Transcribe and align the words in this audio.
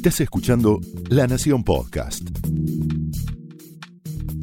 Estás 0.00 0.22
escuchando 0.22 0.80
La 1.10 1.26
Nación 1.26 1.62
Podcast. 1.62 2.22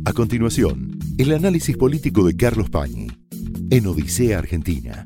A 0.06 0.14
continuación, 0.14 1.00
el 1.17 1.33
análisis 1.33 1.75
político 1.75 2.24
de 2.24 2.37
Carlos 2.37 2.69
Pañi 2.69 3.08
en 3.72 3.88
Odisea 3.88 4.38
Argentina. 4.38 5.04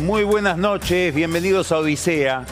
Muy 0.00 0.24
buenas 0.24 0.58
noches, 0.58 1.14
bienvenidos 1.14 1.72
a 1.72 1.78
Odisea. 1.78 2.44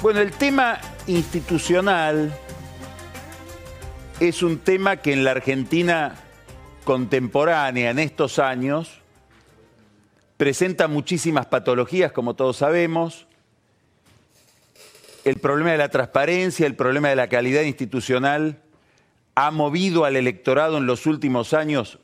Bueno, 0.00 0.20
el 0.20 0.30
tema 0.30 0.78
institucional 1.08 2.32
es 4.20 4.44
un 4.44 4.58
tema 4.58 4.98
que 4.98 5.14
en 5.14 5.24
la 5.24 5.32
Argentina 5.32 6.14
contemporánea, 6.84 7.90
en 7.90 7.98
estos 7.98 8.38
años, 8.38 8.99
presenta 10.40 10.88
muchísimas 10.88 11.44
patologías, 11.44 12.12
como 12.12 12.32
todos 12.32 12.56
sabemos. 12.56 13.26
El 15.26 15.36
problema 15.36 15.72
de 15.72 15.76
la 15.76 15.90
transparencia, 15.90 16.66
el 16.66 16.76
problema 16.76 17.10
de 17.10 17.16
la 17.16 17.28
calidad 17.28 17.60
institucional 17.60 18.58
ha 19.34 19.50
movido 19.50 20.06
al 20.06 20.16
electorado 20.16 20.78
en 20.78 20.86
los 20.86 21.04
últimos 21.04 21.52
años 21.52 21.98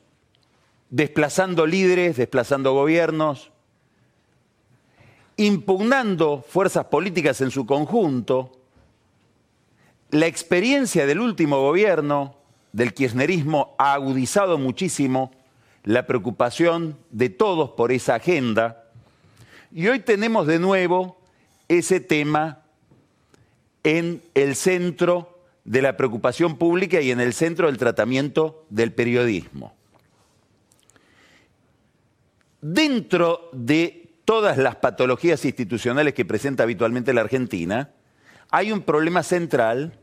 desplazando 0.91 1.65
líderes, 1.65 2.17
desplazando 2.17 2.73
gobiernos, 2.73 3.49
impugnando 5.35 6.45
fuerzas 6.47 6.85
políticas 6.85 7.41
en 7.41 7.49
su 7.49 7.65
conjunto. 7.65 8.51
La 10.11 10.27
experiencia 10.27 11.07
del 11.07 11.21
último 11.21 11.59
gobierno, 11.59 12.35
del 12.71 12.93
kirchnerismo, 12.93 13.73
ha 13.79 13.93
agudizado 13.93 14.59
muchísimo 14.59 15.31
la 15.87 16.05
preocupación 16.05 16.97
de 17.11 17.29
todos 17.29 17.69
por 17.71 17.93
esa 17.93 18.15
agenda. 18.15 18.83
Y 19.71 19.87
hoy 19.87 19.99
tenemos 19.99 20.45
de 20.45 20.59
nuevo 20.59 21.17
ese 21.69 22.01
tema 22.01 22.63
en 23.83 24.21
el 24.33 24.57
centro 24.57 25.39
de 25.63 25.81
la 25.81 25.95
preocupación 25.95 26.57
pública 26.57 26.99
y 26.99 27.11
en 27.11 27.21
el 27.21 27.31
centro 27.31 27.67
del 27.67 27.77
tratamiento 27.77 28.65
del 28.69 28.91
periodismo. 28.91 29.73
Dentro 32.59 33.49
de 33.53 34.09
todas 34.25 34.57
las 34.57 34.75
patologías 34.75 35.45
institucionales 35.45 36.13
que 36.13 36.25
presenta 36.25 36.63
habitualmente 36.63 37.13
la 37.13 37.21
Argentina, 37.21 37.91
hay 38.51 38.73
un 38.73 38.81
problema 38.81 39.23
central 39.23 39.97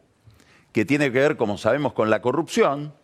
que 0.72 0.86
tiene 0.86 1.12
que 1.12 1.18
ver, 1.18 1.36
como 1.36 1.58
sabemos, 1.58 1.92
con 1.92 2.08
la 2.08 2.22
corrupción. 2.22 2.94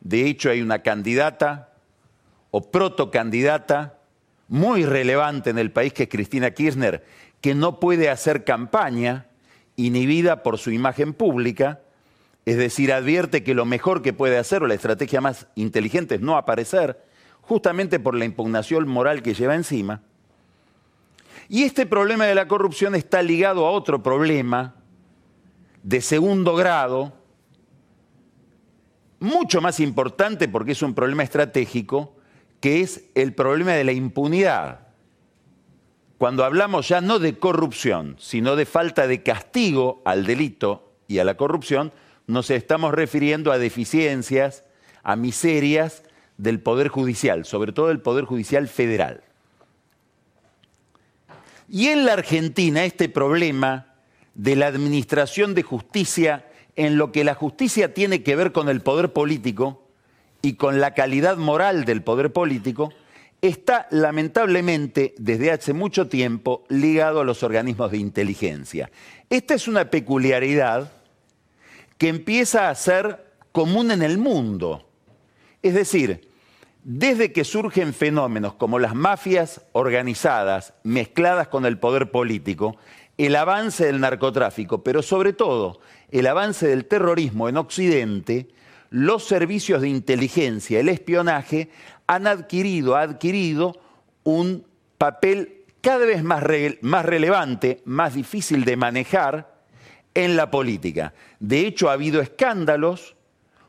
De 0.00 0.26
hecho, 0.26 0.48
hay 0.48 0.62
una 0.62 0.78
candidata 0.78 1.68
o 2.50 2.70
protocandidata 2.70 3.98
muy 4.48 4.84
relevante 4.84 5.50
en 5.50 5.58
el 5.58 5.70
país, 5.70 5.92
que 5.92 6.04
es 6.04 6.08
Cristina 6.08 6.52
Kirchner, 6.52 7.04
que 7.40 7.54
no 7.54 7.80
puede 7.80 8.08
hacer 8.08 8.44
campaña 8.44 9.26
inhibida 9.76 10.42
por 10.42 10.58
su 10.58 10.70
imagen 10.70 11.12
pública, 11.12 11.80
es 12.46 12.56
decir, 12.56 12.92
advierte 12.92 13.44
que 13.44 13.54
lo 13.54 13.64
mejor 13.64 14.02
que 14.02 14.12
puede 14.12 14.38
hacer 14.38 14.62
o 14.62 14.66
la 14.66 14.74
estrategia 14.74 15.20
más 15.20 15.46
inteligente 15.54 16.16
es 16.16 16.20
no 16.20 16.36
aparecer, 16.36 17.04
justamente 17.42 18.00
por 18.00 18.14
la 18.14 18.24
impugnación 18.24 18.88
moral 18.88 19.22
que 19.22 19.34
lleva 19.34 19.54
encima. 19.54 20.02
Y 21.48 21.62
este 21.62 21.86
problema 21.86 22.26
de 22.26 22.34
la 22.34 22.48
corrupción 22.48 22.94
está 22.94 23.22
ligado 23.22 23.66
a 23.66 23.70
otro 23.70 24.02
problema 24.02 24.74
de 25.82 26.00
segundo 26.00 26.54
grado, 26.54 27.12
mucho 29.20 29.60
más 29.60 29.80
importante 29.80 30.48
porque 30.48 30.72
es 30.72 30.82
un 30.82 30.94
problema 30.94 31.22
estratégico, 31.22 32.17
que 32.60 32.80
es 32.80 33.04
el 33.14 33.34
problema 33.34 33.72
de 33.72 33.84
la 33.84 33.92
impunidad. 33.92 34.88
Cuando 36.18 36.44
hablamos 36.44 36.88
ya 36.88 37.00
no 37.00 37.18
de 37.18 37.38
corrupción, 37.38 38.16
sino 38.18 38.56
de 38.56 38.66
falta 38.66 39.06
de 39.06 39.22
castigo 39.22 40.02
al 40.04 40.26
delito 40.26 40.92
y 41.06 41.18
a 41.18 41.24
la 41.24 41.36
corrupción, 41.36 41.92
nos 42.26 42.50
estamos 42.50 42.92
refiriendo 42.92 43.52
a 43.52 43.58
deficiencias, 43.58 44.64
a 45.02 45.14
miserias 45.16 46.02
del 46.36 46.60
Poder 46.60 46.88
Judicial, 46.88 47.44
sobre 47.44 47.72
todo 47.72 47.90
el 47.90 48.00
Poder 48.00 48.24
Judicial 48.24 48.68
Federal. 48.68 49.22
Y 51.68 51.88
en 51.88 52.04
la 52.04 52.14
Argentina 52.14 52.84
este 52.84 53.08
problema 53.08 53.94
de 54.34 54.56
la 54.56 54.66
administración 54.66 55.54
de 55.54 55.62
justicia, 55.62 56.46
en 56.76 56.96
lo 56.96 57.12
que 57.12 57.24
la 57.24 57.34
justicia 57.34 57.92
tiene 57.92 58.22
que 58.22 58.36
ver 58.36 58.52
con 58.52 58.68
el 58.68 58.80
poder 58.80 59.12
político 59.12 59.87
y 60.42 60.54
con 60.54 60.80
la 60.80 60.94
calidad 60.94 61.36
moral 61.36 61.84
del 61.84 62.02
poder 62.02 62.32
político, 62.32 62.92
está 63.40 63.86
lamentablemente 63.90 65.14
desde 65.18 65.50
hace 65.50 65.72
mucho 65.72 66.08
tiempo 66.08 66.64
ligado 66.68 67.20
a 67.20 67.24
los 67.24 67.42
organismos 67.42 67.90
de 67.90 67.98
inteligencia. 67.98 68.90
Esta 69.30 69.54
es 69.54 69.68
una 69.68 69.90
peculiaridad 69.90 70.92
que 71.98 72.08
empieza 72.08 72.68
a 72.68 72.74
ser 72.74 73.24
común 73.52 73.90
en 73.90 74.02
el 74.02 74.18
mundo. 74.18 74.88
Es 75.62 75.74
decir, 75.74 76.28
desde 76.84 77.32
que 77.32 77.44
surgen 77.44 77.92
fenómenos 77.92 78.54
como 78.54 78.78
las 78.78 78.94
mafias 78.94 79.62
organizadas 79.72 80.74
mezcladas 80.84 81.48
con 81.48 81.66
el 81.66 81.78
poder 81.78 82.10
político, 82.10 82.76
el 83.18 83.34
avance 83.34 83.86
del 83.86 84.00
narcotráfico, 84.00 84.82
pero 84.84 85.02
sobre 85.02 85.32
todo 85.32 85.80
el 86.10 86.26
avance 86.26 86.66
del 86.68 86.86
terrorismo 86.86 87.48
en 87.48 87.56
Occidente, 87.56 88.48
los 88.90 89.24
servicios 89.24 89.82
de 89.82 89.88
inteligencia, 89.88 90.80
el 90.80 90.88
espionaje, 90.88 91.70
han 92.06 92.26
adquirido, 92.26 92.96
ha 92.96 93.02
adquirido 93.02 93.78
un 94.24 94.64
papel 94.96 95.64
cada 95.80 96.06
vez 96.06 96.22
más, 96.22 96.42
más 96.80 97.04
relevante, 97.04 97.82
más 97.84 98.14
difícil 98.14 98.64
de 98.64 98.76
manejar 98.76 99.58
en 100.14 100.36
la 100.36 100.50
política. 100.50 101.14
De 101.38 101.66
hecho, 101.66 101.88
ha 101.88 101.92
habido 101.92 102.20
escándalos 102.20 103.16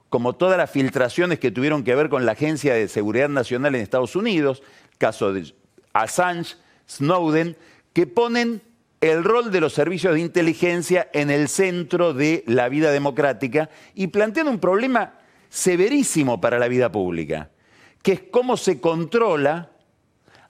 como 0.10 0.34
todas 0.34 0.58
las 0.58 0.72
filtraciones 0.72 1.40
que 1.40 1.52
tuvieron 1.52 1.84
que 1.84 1.96
ver 1.96 2.10
con 2.10 2.26
la 2.26 2.32
Agencia 2.32 2.74
de 2.74 2.88
Seguridad 2.88 3.30
Nacional 3.30 3.76
en 3.76 3.82
Estados 3.82 4.16
Unidos, 4.16 4.64
caso 4.98 5.32
de 5.32 5.54
Assange, 5.94 6.56
Snowden, 6.90 7.56
que 7.94 8.08
ponen 8.08 8.62
el 9.02 9.24
rol 9.24 9.52
de 9.52 9.62
los 9.62 9.74
servicios 9.74 10.14
de 10.14 10.20
inteligencia 10.20 11.10
en 11.14 11.30
el 11.30 11.48
centro 11.48 12.14
de 12.14 12.44
la 12.48 12.68
vida 12.70 12.92
democrática 12.92 13.70
y 13.94 14.08
plantean 14.08 14.48
un 14.48 14.60
problema 14.60 15.14
severísimo 15.50 16.42
para 16.42 16.60
la 16.60 16.68
vida 16.68 16.92
pública, 16.92 17.50
que 18.02 18.12
es 18.14 18.22
cómo 18.32 18.58
se 18.58 18.82
controla 18.82 19.72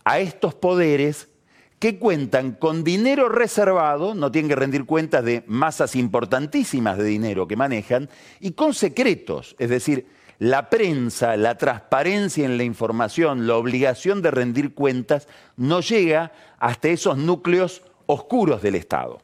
a 0.03 0.19
estos 0.19 0.55
poderes 0.55 1.29
que 1.77 1.97
cuentan 1.97 2.51
con 2.51 2.83
dinero 2.83 3.29
reservado, 3.29 4.13
no 4.13 4.31
tienen 4.31 4.49
que 4.49 4.55
rendir 4.55 4.85
cuentas 4.85 5.23
de 5.23 5.43
masas 5.47 5.95
importantísimas 5.95 6.97
de 6.97 7.05
dinero 7.05 7.47
que 7.47 7.55
manejan, 7.55 8.09
y 8.41 8.51
con 8.51 8.73
secretos, 8.73 9.55
es 9.59 9.69
decir, 9.69 10.07
la 10.39 10.69
prensa, 10.69 11.37
la 11.37 11.57
transparencia 11.57 12.45
en 12.45 12.57
la 12.57 12.63
información, 12.63 13.47
la 13.47 13.55
obligación 13.55 14.21
de 14.21 14.31
rendir 14.31 14.73
cuentas, 14.73 15.27
no 15.55 15.81
llega 15.81 16.31
hasta 16.57 16.89
esos 16.89 17.17
núcleos 17.17 17.83
oscuros 18.11 18.63
del 18.63 18.73
Estado. 18.73 19.19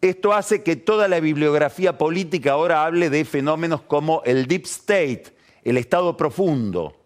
Esto 0.00 0.32
hace 0.32 0.62
que 0.62 0.76
toda 0.76 1.08
la 1.08 1.18
bibliografía 1.18 1.98
política 1.98 2.52
ahora 2.52 2.84
hable 2.84 3.10
de 3.10 3.24
fenómenos 3.24 3.82
como 3.82 4.22
el 4.24 4.46
deep 4.46 4.64
state, 4.64 5.24
el 5.64 5.76
Estado 5.76 6.16
profundo, 6.16 6.96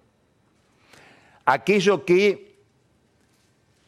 aquello 1.46 2.04
que 2.04 2.58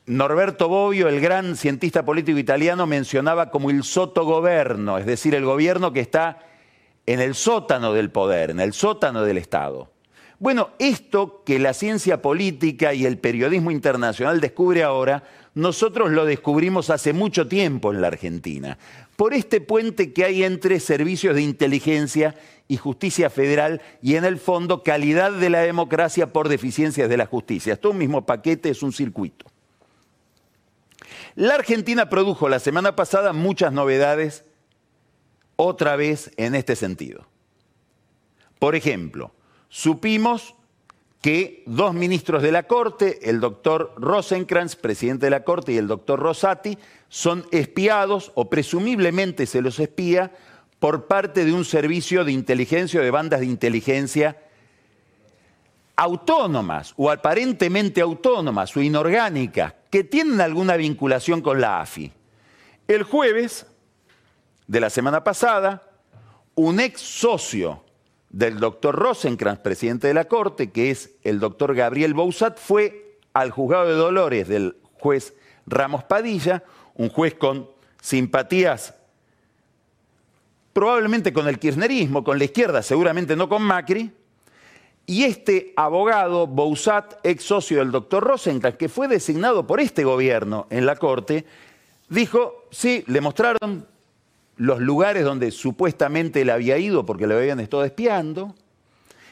Norberto 0.06 0.69
Bobbio, 0.69 1.09
el 1.09 1.20
gran 1.20 1.54
cientista 1.54 2.03
político 2.06 2.38
italiano, 2.38 2.86
mencionaba 2.86 3.50
como 3.50 3.69
el 3.69 3.84
sotogoverno, 3.84 4.97
es 4.97 5.04
decir, 5.04 5.34
el 5.34 5.44
gobierno 5.44 5.92
que 5.92 6.00
está 6.00 6.38
en 7.04 7.20
el 7.20 7.34
sótano 7.34 7.92
del 7.92 8.10
poder, 8.10 8.50
en 8.50 8.60
el 8.60 8.72
sótano 8.72 9.22
del 9.22 9.36
Estado. 9.36 9.91
Bueno, 10.38 10.70
esto 10.78 11.42
que 11.44 11.59
la 11.59 11.75
ciencia 11.75 12.22
política 12.22 12.94
y 12.94 13.04
el 13.04 13.19
periodismo 13.19 13.70
internacional 13.70 14.41
descubre 14.41 14.84
ahora, 14.84 15.25
nosotros 15.59 16.13
lo 16.13 16.25
descubrimos 16.25 16.89
hace 16.89 17.13
mucho 17.13 17.49
tiempo 17.49 17.93
en 17.93 18.01
la 18.01 18.07
Argentina, 18.07 18.78
por 19.16 19.34
este 19.34 19.60
puente 19.60 20.13
que 20.13 20.25
hay 20.25 20.45
entre 20.45 20.78
servicios 20.78 21.34
de 21.34 21.43
inteligencia 21.43 22.37
y 22.69 22.77
justicia 22.77 23.28
federal 23.28 23.83
y 24.01 24.15
en 24.15 24.25
el 24.25 24.39
fondo 24.39 24.84
calidad 24.84 25.33
de 25.33 25.51
la 25.51 25.63
democracia 25.63 26.33
por 26.33 26.49
deficiencias 26.49 27.09
de 27.09 27.16
la 27.16 27.27
justicia. 27.27 27.72
Esto 27.72 27.89
es 27.89 27.93
un 27.95 27.99
mismo 27.99 28.25
paquete, 28.25 28.71
es 28.71 28.84
un 28.84 28.93
circuito. 28.93 29.47
La 31.34 31.57
Argentina 31.57 32.09
produjo 32.09 32.49
la 32.49 32.61
semana 32.61 32.95
pasada 32.95 33.33
muchas 33.33 33.72
novedades 33.72 34.45
otra 35.57 35.97
vez 35.97 36.31
en 36.37 36.54
este 36.54 36.77
sentido. 36.77 37.27
Por 38.61 38.77
ejemplo, 38.77 39.33
supimos 39.69 40.54
que 41.20 41.65
dos 41.66 41.94
ministros 41.94 42.42
de 42.42 42.53
la 42.53 42.65
Corte, 42.65 43.28
el 43.28 43.41
doctor 43.41 43.92
Rosenkrantz, 43.97 44.76
presidente 44.76 45.26
de 45.26 45.30
la 45.30 45.42
Corte, 45.44 45.72
y 45.72 45.76
el 45.76 45.88
doctor 45.88 46.20
Rosati, 46.20 46.78
son 47.09 47.44
espiados 47.50 48.32
o 48.34 48.48
presumiblemente 48.48 49.47
se 49.47 49.60
los 49.60 49.80
espía 49.80 50.32
por 50.78 51.06
parte 51.06 51.44
de 51.44 51.53
un 51.53 51.65
servicio 51.65 52.24
de 52.24 52.32
inteligencia 52.32 53.00
o 53.00 53.03
de 53.03 53.10
bandas 53.10 53.41
de 53.41 53.47
inteligencia 53.47 54.36
autónomas 55.97 56.94
o 56.97 57.10
aparentemente 57.10 58.00
autónomas 58.00 58.76
o 58.76 58.80
inorgánicas, 58.80 59.74
que 59.91 60.04
tienen 60.04 60.41
alguna 60.41 60.76
vinculación 60.76 61.41
con 61.41 61.60
la 61.60 61.80
AFI. 61.80 62.12
El 62.86 63.03
jueves 63.03 63.66
de 64.68 64.80
la 64.80 64.91
semana 64.91 65.24
pasada, 65.24 65.82
un 66.54 66.78
ex 66.78 67.00
socio 67.00 67.82
del 68.30 68.59
doctor 68.60 68.95
Rosenkrantz, 68.95 69.60
presidente 69.60 70.07
de 70.07 70.15
la 70.15 70.27
Corte, 70.27 70.71
que 70.71 70.91
es 70.91 71.13
el 71.22 71.41
doctor 71.41 71.75
Gabriel 71.75 72.15
Bousat, 72.15 72.59
fue 72.59 73.19
al 73.33 73.51
juzgado 73.51 73.89
de 73.89 73.95
Dolores 73.95 74.48
del 74.48 74.77
juez 74.95 75.34
Ramos 75.66 76.04
Padilla, 76.04 76.65
un 76.95 77.09
juez 77.09 77.34
con 77.34 77.69
simpatías 78.01 78.95
probablemente 80.78 81.33
con 81.33 81.48
el 81.48 81.59
kirchnerismo, 81.59 82.22
con 82.22 82.39
la 82.39 82.45
izquierda, 82.45 82.83
seguramente 82.83 83.34
no 83.34 83.48
con 83.48 83.63
Macri, 83.63 84.13
y 85.07 85.25
este 85.25 85.72
abogado, 85.75 86.47
Bousat, 86.47 87.15
ex 87.25 87.42
socio 87.42 87.78
del 87.78 87.91
doctor 87.91 88.22
Rosenkrantz, 88.22 88.78
que 88.78 88.89
fue 88.89 89.09
designado 89.09 89.66
por 89.66 89.80
este 89.80 90.04
gobierno 90.04 90.69
en 90.71 90.86
la 90.86 90.95
Corte, 90.95 91.47
dijo, 92.09 92.69
sí, 92.71 93.03
le 93.09 93.21
mostraron 93.21 93.89
los 94.59 94.81
lugares 94.81 95.25
donde 95.25 95.51
supuestamente 95.53 96.43
él 96.43 96.51
había 96.51 96.77
ido 96.78 97.07
porque 97.07 97.27
le 97.27 97.34
habían 97.34 97.60
estado 97.60 97.84
espiando. 97.84 98.55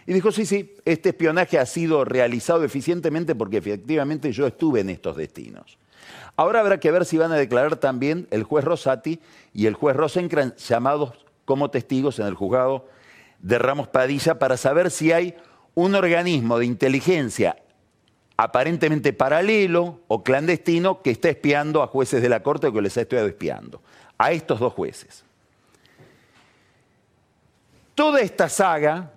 Y 0.07 0.13
dijo, 0.13 0.31
sí, 0.31 0.47
sí, 0.47 0.77
este 0.85 1.11
espionaje 1.11 1.59
ha 1.59 1.67
sido 1.67 2.05
realizado 2.05 2.63
eficientemente 2.65 3.35
porque 3.35 3.59
efectivamente 3.59 4.31
yo 4.31 4.47
estuve 4.47 4.81
en 4.81 4.91
estos 4.91 5.17
destinos. 5.17 5.79
Ahora 6.37 6.61
habrá 6.61 6.79
que 6.79 6.93
ver 6.93 7.05
si 7.05 7.19
van 7.19 7.33
a 7.33 7.37
declarar 7.37 7.77
también 7.77 8.29
el 8.31 8.45
juez 8.45 8.65
Rosati 8.65 9.21
y 9.53 9.67
el 9.67 9.75
juez 9.75 9.97
Rosenkrantz 9.97 10.69
llamados 10.69 11.13
como 11.45 11.71
testigos 11.71 12.21
en 12.21 12.27
el 12.27 12.35
juzgado 12.35 12.87
de 13.41 13.59
Ramos 13.59 13.89
Padilla 13.89 14.39
para 14.39 14.57
saber 14.57 14.93
si 14.93 15.11
hay 15.11 15.35
un 15.75 15.97
organismo 15.97 16.59
de 16.59 16.67
inteligencia 16.67 17.57
aparentemente 18.37 19.13
paralelo 19.13 20.01
o 20.09 20.23
clandestino 20.23 21.03
que 21.03 21.11
está 21.11 21.31
espiando 21.31 21.83
a 21.83 21.87
jueces 21.87 22.23
de 22.23 22.29
la 22.29 22.43
Corte 22.43 22.69
o 22.69 22.73
que 22.73 22.83
les 22.83 22.97
ha 22.97 23.01
estado 23.01 23.27
espiando 23.27 23.81
a 24.19 24.33
estos 24.33 24.61
dos 24.61 24.73
jueces. 24.73 25.25
Toda 27.95 28.21
esta 28.21 28.49
saga, 28.49 29.13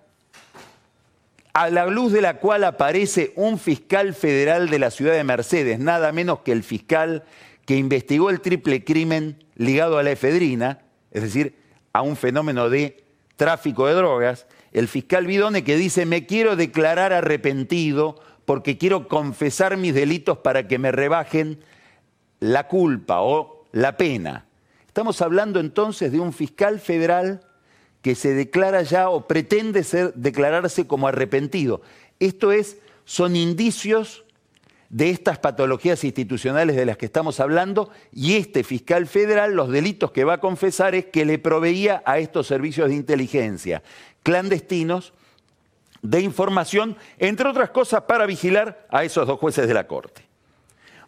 a 1.54 1.70
la 1.70 1.86
luz 1.88 2.14
de 2.14 2.22
la 2.22 2.36
cual 2.36 2.64
aparece 2.64 3.34
un 3.36 3.58
fiscal 3.58 4.14
federal 4.14 4.70
de 4.70 4.80
la 4.80 4.92
ciudad 4.92 5.14
de 5.14 5.24
Mercedes, 5.24 5.80
nada 5.80 6.12
menos 6.12 6.40
que 6.40 6.52
el 6.52 6.64
fiscal 6.64 7.24
que 7.66 7.76
investigó 7.76 8.30
el 8.30 8.42
triple 8.42 8.84
crimen 8.84 9.44
ligado 9.56 9.98
a 9.98 10.04
la 10.04 10.12
efedrina, 10.12 10.80
es 11.12 11.24
decir, 11.24 11.56
a 11.94 12.02
un 12.02 12.16
fenómeno 12.16 12.70
de 12.70 13.04
tráfico 13.36 13.88
de 13.88 13.94
drogas, 13.94 14.48
el 14.72 14.88
fiscal 14.88 15.28
Bidone 15.28 15.64
que 15.64 15.76
dice, 15.76 16.06
me 16.06 16.26
quiero 16.26 16.56
declarar 16.56 17.14
arrepentido 17.14 18.22
porque 18.46 18.78
quiero 18.78 19.08
confesar 19.08 19.78
mis 19.78 19.94
delitos 19.94 20.40
para 20.40 20.68
que 20.68 20.80
me 20.80 20.92
rebajen 20.92 21.60
la 22.40 22.68
culpa 22.68 23.22
o 23.22 23.66
la 23.72 23.98
pena. 23.98 24.46
Estamos 24.90 25.22
hablando 25.22 25.60
entonces 25.60 26.12
de 26.12 26.20
un 26.20 26.34
fiscal 26.34 26.80
federal 26.80 27.42
que 28.02 28.16
se 28.16 28.34
declara 28.34 28.82
ya 28.82 29.10
o 29.10 29.28
pretende 29.28 29.84
ser, 29.84 30.16
declararse 30.16 30.88
como 30.88 31.08
arrepentido. 31.08 31.84
Esto 32.20 32.52
es, 32.52 32.80
son 33.06 33.36
indicios 33.36 34.26
de 34.90 35.12
estas 35.12 35.38
patologías 35.38 36.04
institucionales 36.04 36.76
de 36.76 36.88
las 36.88 36.98
que 36.98 37.06
estamos 37.06 37.40
hablando 37.40 37.92
y 38.12 38.34
este 38.38 38.64
fiscal 38.64 39.06
federal 39.06 39.54
los 39.54 39.70
delitos 39.70 40.10
que 40.10 40.24
va 40.24 40.34
a 40.34 40.42
confesar 40.42 40.96
es 40.96 41.06
que 41.06 41.24
le 41.24 41.38
proveía 41.38 42.02
a 42.04 42.18
estos 42.18 42.48
servicios 42.48 42.90
de 42.90 42.96
inteligencia 42.96 43.84
clandestinos 44.24 45.14
de 46.02 46.22
información, 46.22 46.98
entre 47.20 47.48
otras 47.48 47.70
cosas, 47.70 48.02
para 48.04 48.26
vigilar 48.26 48.88
a 48.90 49.04
esos 49.04 49.28
dos 49.28 49.40
jueces 49.40 49.68
de 49.68 49.76
la 49.76 49.86
Corte. 49.86 50.24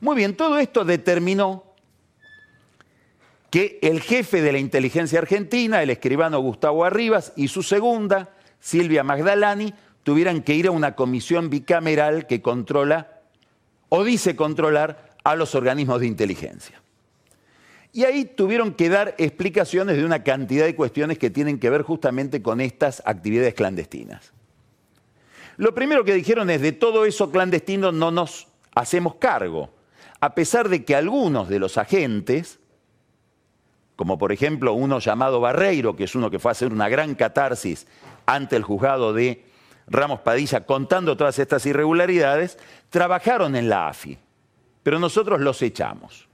Muy 0.02 0.16
bien, 0.16 0.36
todo 0.36 0.60
esto 0.60 0.86
determinó 0.86 1.71
que 3.52 3.80
el 3.82 4.02
jefe 4.02 4.42
de 4.42 4.54
la 4.54 4.60
inteligencia 4.60 5.20
argentina, 5.20 5.84
el 5.84 5.90
escribano 5.90 6.40
Gustavo 6.40 6.86
Arribas, 6.86 7.34
y 7.36 7.50
su 7.50 7.62
segunda, 7.62 8.30
Silvia 8.62 9.04
Magdalani, 9.04 9.74
tuvieran 10.04 10.42
que 10.42 10.56
ir 10.56 10.68
a 10.68 10.72
una 10.72 10.96
comisión 10.96 11.50
bicameral 11.50 12.26
que 12.28 12.42
controla 12.42 13.20
o 13.90 14.06
dice 14.06 14.38
controlar 14.38 15.18
a 15.26 15.36
los 15.36 15.54
organismos 15.54 16.00
de 16.00 16.08
inteligencia. 16.08 16.82
Y 17.92 18.06
ahí 18.06 18.24
tuvieron 18.24 18.74
que 18.74 18.88
dar 18.88 19.16
explicaciones 19.18 19.98
de 19.98 20.06
una 20.06 20.24
cantidad 20.24 20.64
de 20.64 20.78
cuestiones 20.78 21.18
que 21.18 21.30
tienen 21.30 21.60
que 21.60 21.70
ver 21.70 21.82
justamente 21.82 22.42
con 22.42 22.62
estas 22.62 23.04
actividades 23.06 23.54
clandestinas. 23.54 24.32
Lo 25.58 25.76
primero 25.76 26.06
que 26.06 26.14
dijeron 26.14 26.50
es, 26.50 26.62
de 26.62 26.72
todo 26.72 27.06
eso 27.06 27.30
clandestino 27.30 27.92
no 27.92 28.12
nos 28.12 28.48
hacemos 28.74 29.16
cargo, 29.16 29.72
a 30.22 30.34
pesar 30.36 30.70
de 30.70 30.86
que 30.86 30.96
algunos 30.96 31.50
de 31.50 31.60
los 31.60 31.78
agentes 31.78 32.61
como 34.02 34.18
por 34.18 34.32
ejemplo 34.32 34.74
uno 34.74 34.98
llamado 34.98 35.40
Barreiro, 35.40 35.96
que 35.96 36.06
es 36.06 36.16
uno 36.16 36.32
que 36.32 36.40
fue 36.40 36.50
a 36.50 36.54
hacer 36.54 36.74
una 36.74 36.90
gran 36.90 37.14
catarsis 37.14 37.86
ante 38.26 38.56
el 38.56 38.64
juzgado 38.64 39.14
de 39.14 39.46
Ramos 39.86 40.22
Padilla 40.22 40.66
contando 40.66 41.16
todas 41.16 41.38
estas 41.38 41.68
irregularidades, 41.68 42.58
trabajaron 42.90 43.56
en 43.56 43.70
la 43.70 43.90
AFI, 43.90 44.18
pero 44.82 44.98
nosotros 44.98 45.40
los 45.40 45.62
echamos. 45.62 46.28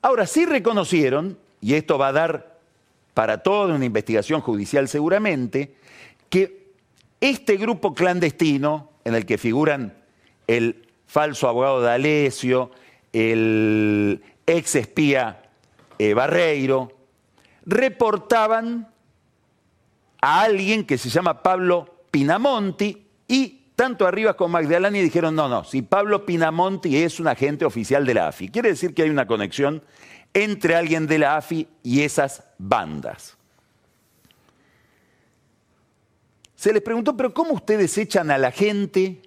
Ahora 0.00 0.26
sí 0.26 0.46
reconocieron, 0.46 1.36
y 1.60 1.74
esto 1.74 1.98
va 1.98 2.08
a 2.08 2.12
dar 2.12 2.60
para 3.12 3.42
toda 3.42 3.74
una 3.74 3.84
investigación 3.84 4.40
judicial 4.40 4.88
seguramente, 4.88 5.76
que 6.30 6.72
este 7.20 7.58
grupo 7.58 7.92
clandestino, 7.92 8.88
en 9.04 9.14
el 9.14 9.26
que 9.26 9.36
figuran 9.36 9.92
el 10.46 10.88
falso 11.06 11.46
abogado 11.46 11.82
de 11.82 11.90
Alesio, 11.90 12.70
el 13.12 14.22
ex 14.46 14.76
espía 14.76 15.42
eh, 15.98 16.14
Barreiro, 16.14 16.92
reportaban 17.64 18.88
a 20.20 20.42
alguien 20.42 20.84
que 20.84 20.98
se 20.98 21.08
llama 21.08 21.42
Pablo 21.42 22.04
Pinamonti 22.10 23.06
y 23.28 23.66
tanto 23.74 24.06
Arribas 24.06 24.36
como 24.36 24.54
Magdalani 24.54 25.00
dijeron, 25.02 25.34
no, 25.34 25.48
no, 25.48 25.62
si 25.64 25.82
Pablo 25.82 26.24
Pinamonti 26.24 26.96
es 26.96 27.20
un 27.20 27.28
agente 27.28 27.64
oficial 27.64 28.06
de 28.06 28.14
la 28.14 28.28
AFI, 28.28 28.48
quiere 28.48 28.70
decir 28.70 28.94
que 28.94 29.02
hay 29.02 29.10
una 29.10 29.26
conexión 29.26 29.82
entre 30.32 30.74
alguien 30.74 31.06
de 31.06 31.18
la 31.18 31.36
AFI 31.36 31.68
y 31.82 32.02
esas 32.02 32.44
bandas. 32.58 33.36
Se 36.54 36.72
les 36.72 36.82
preguntó, 36.82 37.16
pero 37.16 37.34
¿cómo 37.34 37.52
ustedes 37.52 37.96
echan 37.98 38.30
a 38.30 38.38
la 38.38 38.50
gente 38.50 39.20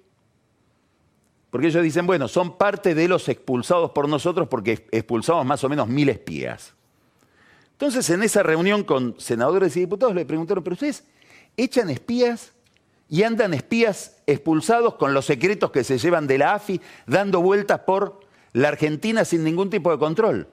porque 1.50 1.66
ellos 1.66 1.82
dicen, 1.82 2.06
bueno, 2.06 2.28
son 2.28 2.56
parte 2.56 2.94
de 2.94 3.08
los 3.08 3.28
expulsados 3.28 3.90
por 3.90 4.08
nosotros 4.08 4.48
porque 4.48 4.86
expulsamos 4.92 5.44
más 5.44 5.62
o 5.64 5.68
menos 5.68 5.88
mil 5.88 6.08
espías. 6.08 6.74
Entonces, 7.72 8.08
en 8.10 8.22
esa 8.22 8.42
reunión 8.42 8.84
con 8.84 9.16
senadores 9.18 9.76
y 9.76 9.80
diputados 9.80 10.14
le 10.14 10.24
preguntaron, 10.24 10.62
pero 10.62 10.74
ustedes 10.74 11.04
echan 11.56 11.90
espías 11.90 12.52
y 13.08 13.24
andan 13.24 13.54
espías 13.54 14.18
expulsados 14.26 14.94
con 14.94 15.12
los 15.12 15.24
secretos 15.26 15.72
que 15.72 15.82
se 15.82 15.98
llevan 15.98 16.26
de 16.26 16.38
la 16.38 16.54
AFI 16.54 16.80
dando 17.06 17.40
vueltas 17.40 17.80
por 17.80 18.20
la 18.52 18.68
Argentina 18.68 19.24
sin 19.24 19.42
ningún 19.42 19.70
tipo 19.70 19.90
de 19.90 19.98
control. 19.98 20.48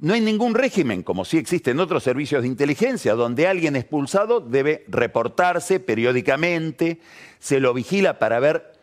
No 0.00 0.14
hay 0.14 0.20
ningún 0.20 0.54
régimen, 0.54 1.02
como 1.02 1.24
sí 1.24 1.38
existe 1.38 1.72
en 1.72 1.80
otros 1.80 2.04
servicios 2.04 2.42
de 2.42 2.48
inteligencia, 2.48 3.14
donde 3.14 3.48
alguien 3.48 3.76
expulsado 3.76 4.40
debe 4.40 4.84
reportarse 4.88 5.80
periódicamente, 5.80 7.00
se 7.40 7.58
lo 7.58 7.74
vigila 7.74 8.18
para 8.20 8.38
ver 8.38 8.77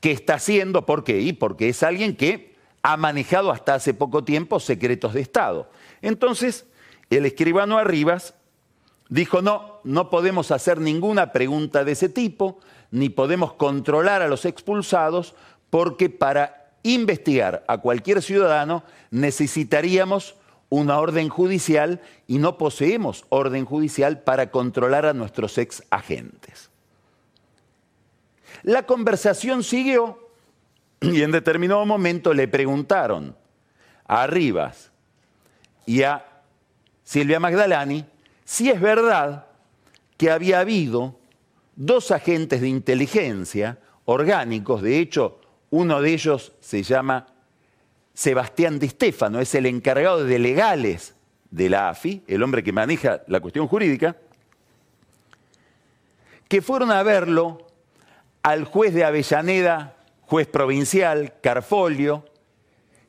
qué 0.00 0.12
está 0.12 0.34
haciendo, 0.34 0.86
¿por 0.86 1.04
qué? 1.04 1.20
Y 1.20 1.32
porque 1.32 1.68
es 1.68 1.82
alguien 1.82 2.16
que 2.16 2.56
ha 2.82 2.96
manejado 2.96 3.50
hasta 3.50 3.74
hace 3.74 3.94
poco 3.94 4.24
tiempo 4.24 4.60
secretos 4.60 5.14
de 5.14 5.20
Estado. 5.20 5.70
Entonces, 6.02 6.66
el 7.10 7.26
escribano 7.26 7.78
Arribas 7.78 8.34
dijo, 9.08 9.42
no, 9.42 9.80
no 9.84 10.10
podemos 10.10 10.50
hacer 10.50 10.80
ninguna 10.80 11.32
pregunta 11.32 11.84
de 11.84 11.92
ese 11.92 12.08
tipo, 12.08 12.60
ni 12.90 13.08
podemos 13.08 13.54
controlar 13.54 14.22
a 14.22 14.28
los 14.28 14.44
expulsados, 14.44 15.34
porque 15.70 16.08
para 16.08 16.70
investigar 16.82 17.64
a 17.68 17.78
cualquier 17.78 18.22
ciudadano 18.22 18.84
necesitaríamos 19.10 20.36
una 20.70 20.98
orden 20.98 21.28
judicial 21.28 22.00
y 22.26 22.38
no 22.38 22.58
poseemos 22.58 23.24
orden 23.30 23.64
judicial 23.64 24.20
para 24.20 24.50
controlar 24.50 25.06
a 25.06 25.14
nuestros 25.14 25.56
ex 25.58 25.82
agentes. 25.90 26.70
La 28.62 28.84
conversación 28.84 29.62
siguió 29.62 30.30
y 31.00 31.22
en 31.22 31.30
determinado 31.30 31.84
momento 31.86 32.34
le 32.34 32.48
preguntaron 32.48 33.36
a 34.06 34.26
Rivas 34.26 34.90
y 35.86 36.02
a 36.02 36.24
Silvia 37.04 37.40
Magdalani 37.40 38.04
si 38.44 38.70
es 38.70 38.80
verdad 38.80 39.46
que 40.16 40.30
había 40.30 40.60
habido 40.60 41.18
dos 41.76 42.10
agentes 42.10 42.60
de 42.60 42.68
inteligencia 42.68 43.78
orgánicos, 44.04 44.82
de 44.82 44.98
hecho 44.98 45.40
uno 45.70 46.00
de 46.00 46.12
ellos 46.14 46.52
se 46.60 46.82
llama 46.82 47.26
Sebastián 48.14 48.78
Di 48.78 48.88
Stefano, 48.88 49.38
es 49.38 49.54
el 49.54 49.66
encargado 49.66 50.24
de 50.24 50.38
legales 50.38 51.14
de 51.50 51.68
la 51.68 51.90
AFI, 51.90 52.24
el 52.26 52.42
hombre 52.42 52.64
que 52.64 52.72
maneja 52.72 53.22
la 53.28 53.40
cuestión 53.40 53.68
jurídica, 53.68 54.16
que 56.48 56.62
fueron 56.62 56.90
a 56.90 57.02
verlo 57.02 57.67
al 58.42 58.64
juez 58.64 58.94
de 58.94 59.04
Avellaneda, 59.04 59.96
juez 60.22 60.46
provincial, 60.46 61.34
Carfolio, 61.40 62.24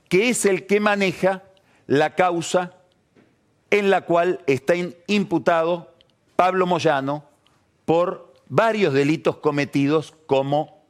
que 0.08 0.30
es 0.30 0.46
el 0.46 0.66
que 0.66 0.80
maneja 0.80 1.44
la 1.88 2.16
causa 2.16 2.76
en 3.70 3.90
la 3.90 4.02
cual 4.02 4.42
está 4.48 4.74
imputado 5.08 5.94
Pablo 6.36 6.66
Moyano 6.66 7.26
por 7.86 8.34
varios 8.48 8.94
delitos 8.94 9.38
cometidos 9.38 10.14
como 10.26 10.84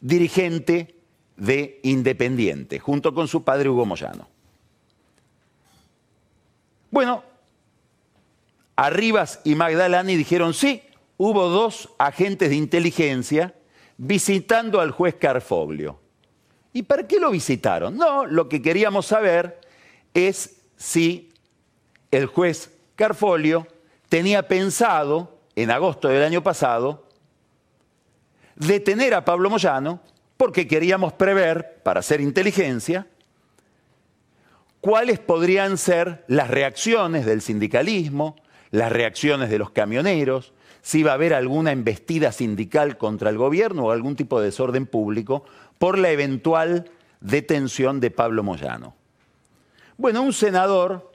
dirigente 0.00 0.96
de 1.36 1.80
Independiente, 1.82 2.78
junto 2.78 3.14
con 3.14 3.28
su 3.28 3.44
padre 3.44 3.68
Hugo 3.68 3.86
Moyano. 3.86 4.28
Bueno, 6.90 7.22
Arribas 8.76 9.40
y 9.44 9.54
Magdalani 9.54 10.14
dijeron 10.16 10.54
sí, 10.54 10.82
hubo 11.18 11.48
dos 11.48 11.90
agentes 11.98 12.48
de 12.48 12.56
inteligencia 12.56 13.54
visitando 13.98 14.80
al 14.80 14.92
juez 14.92 15.16
Carfoglio. 15.16 16.00
¿Y 16.72 16.84
para 16.84 17.06
qué 17.06 17.18
lo 17.18 17.30
visitaron? 17.30 17.96
No, 17.96 18.24
lo 18.24 18.48
que 18.48 18.62
queríamos 18.62 19.06
saber 19.06 19.60
es 20.14 20.62
si 20.76 21.30
el 22.10 22.26
juez 22.26 22.72
Carfolio 22.94 23.66
tenía 24.08 24.48
pensado, 24.48 25.38
en 25.56 25.70
agosto 25.72 26.08
del 26.08 26.22
año 26.22 26.42
pasado, 26.42 27.08
detener 28.54 29.14
a 29.14 29.24
Pablo 29.24 29.50
Moyano 29.50 30.00
porque 30.36 30.68
queríamos 30.68 31.12
prever, 31.14 31.80
para 31.82 32.00
hacer 32.00 32.20
inteligencia, 32.20 33.08
cuáles 34.80 35.18
podrían 35.18 35.76
ser 35.78 36.24
las 36.28 36.48
reacciones 36.48 37.26
del 37.26 37.42
sindicalismo, 37.42 38.36
las 38.70 38.92
reacciones 38.92 39.50
de 39.50 39.58
los 39.58 39.70
camioneros, 39.70 40.52
si 40.82 41.00
iba 41.00 41.12
a 41.12 41.14
haber 41.14 41.34
alguna 41.34 41.72
embestida 41.72 42.32
sindical 42.32 42.98
contra 42.98 43.30
el 43.30 43.36
gobierno 43.36 43.86
o 43.86 43.90
algún 43.90 44.16
tipo 44.16 44.38
de 44.38 44.46
desorden 44.46 44.86
público 44.86 45.44
por 45.78 45.98
la 45.98 46.10
eventual 46.10 46.90
detención 47.20 48.00
de 48.00 48.10
Pablo 48.10 48.42
Moyano. 48.42 48.94
Bueno, 49.96 50.22
un 50.22 50.32
senador 50.32 51.10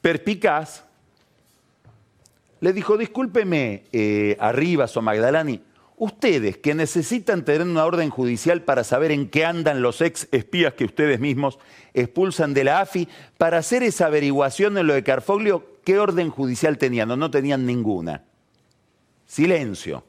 perspicaz 0.00 0.84
le 2.60 2.72
dijo, 2.72 2.96
discúlpeme, 2.96 3.84
eh, 3.92 4.36
Arribas 4.40 4.96
o 4.96 5.02
Magdalani, 5.02 5.62
ustedes 5.98 6.56
que 6.56 6.74
necesitan 6.74 7.44
tener 7.44 7.66
una 7.66 7.84
orden 7.84 8.10
judicial 8.10 8.62
para 8.62 8.84
saber 8.84 9.12
en 9.12 9.28
qué 9.28 9.44
andan 9.44 9.82
los 9.82 10.00
ex 10.00 10.28
espías 10.32 10.74
que 10.74 10.84
ustedes 10.84 11.20
mismos 11.20 11.58
expulsan 11.94 12.54
de 12.54 12.64
la 12.64 12.80
AFI, 12.80 13.08
para 13.36 13.58
hacer 13.58 13.82
esa 13.82 14.06
averiguación 14.06 14.78
en 14.78 14.86
lo 14.86 14.94
de 14.94 15.02
Carfoglio, 15.02 15.78
¿qué 15.84 15.98
orden 15.98 16.30
judicial 16.30 16.78
tenían? 16.78 17.08
No, 17.08 17.16
no 17.16 17.30
tenían 17.30 17.66
ninguna. 17.66 18.24
Silencio. 19.26 20.04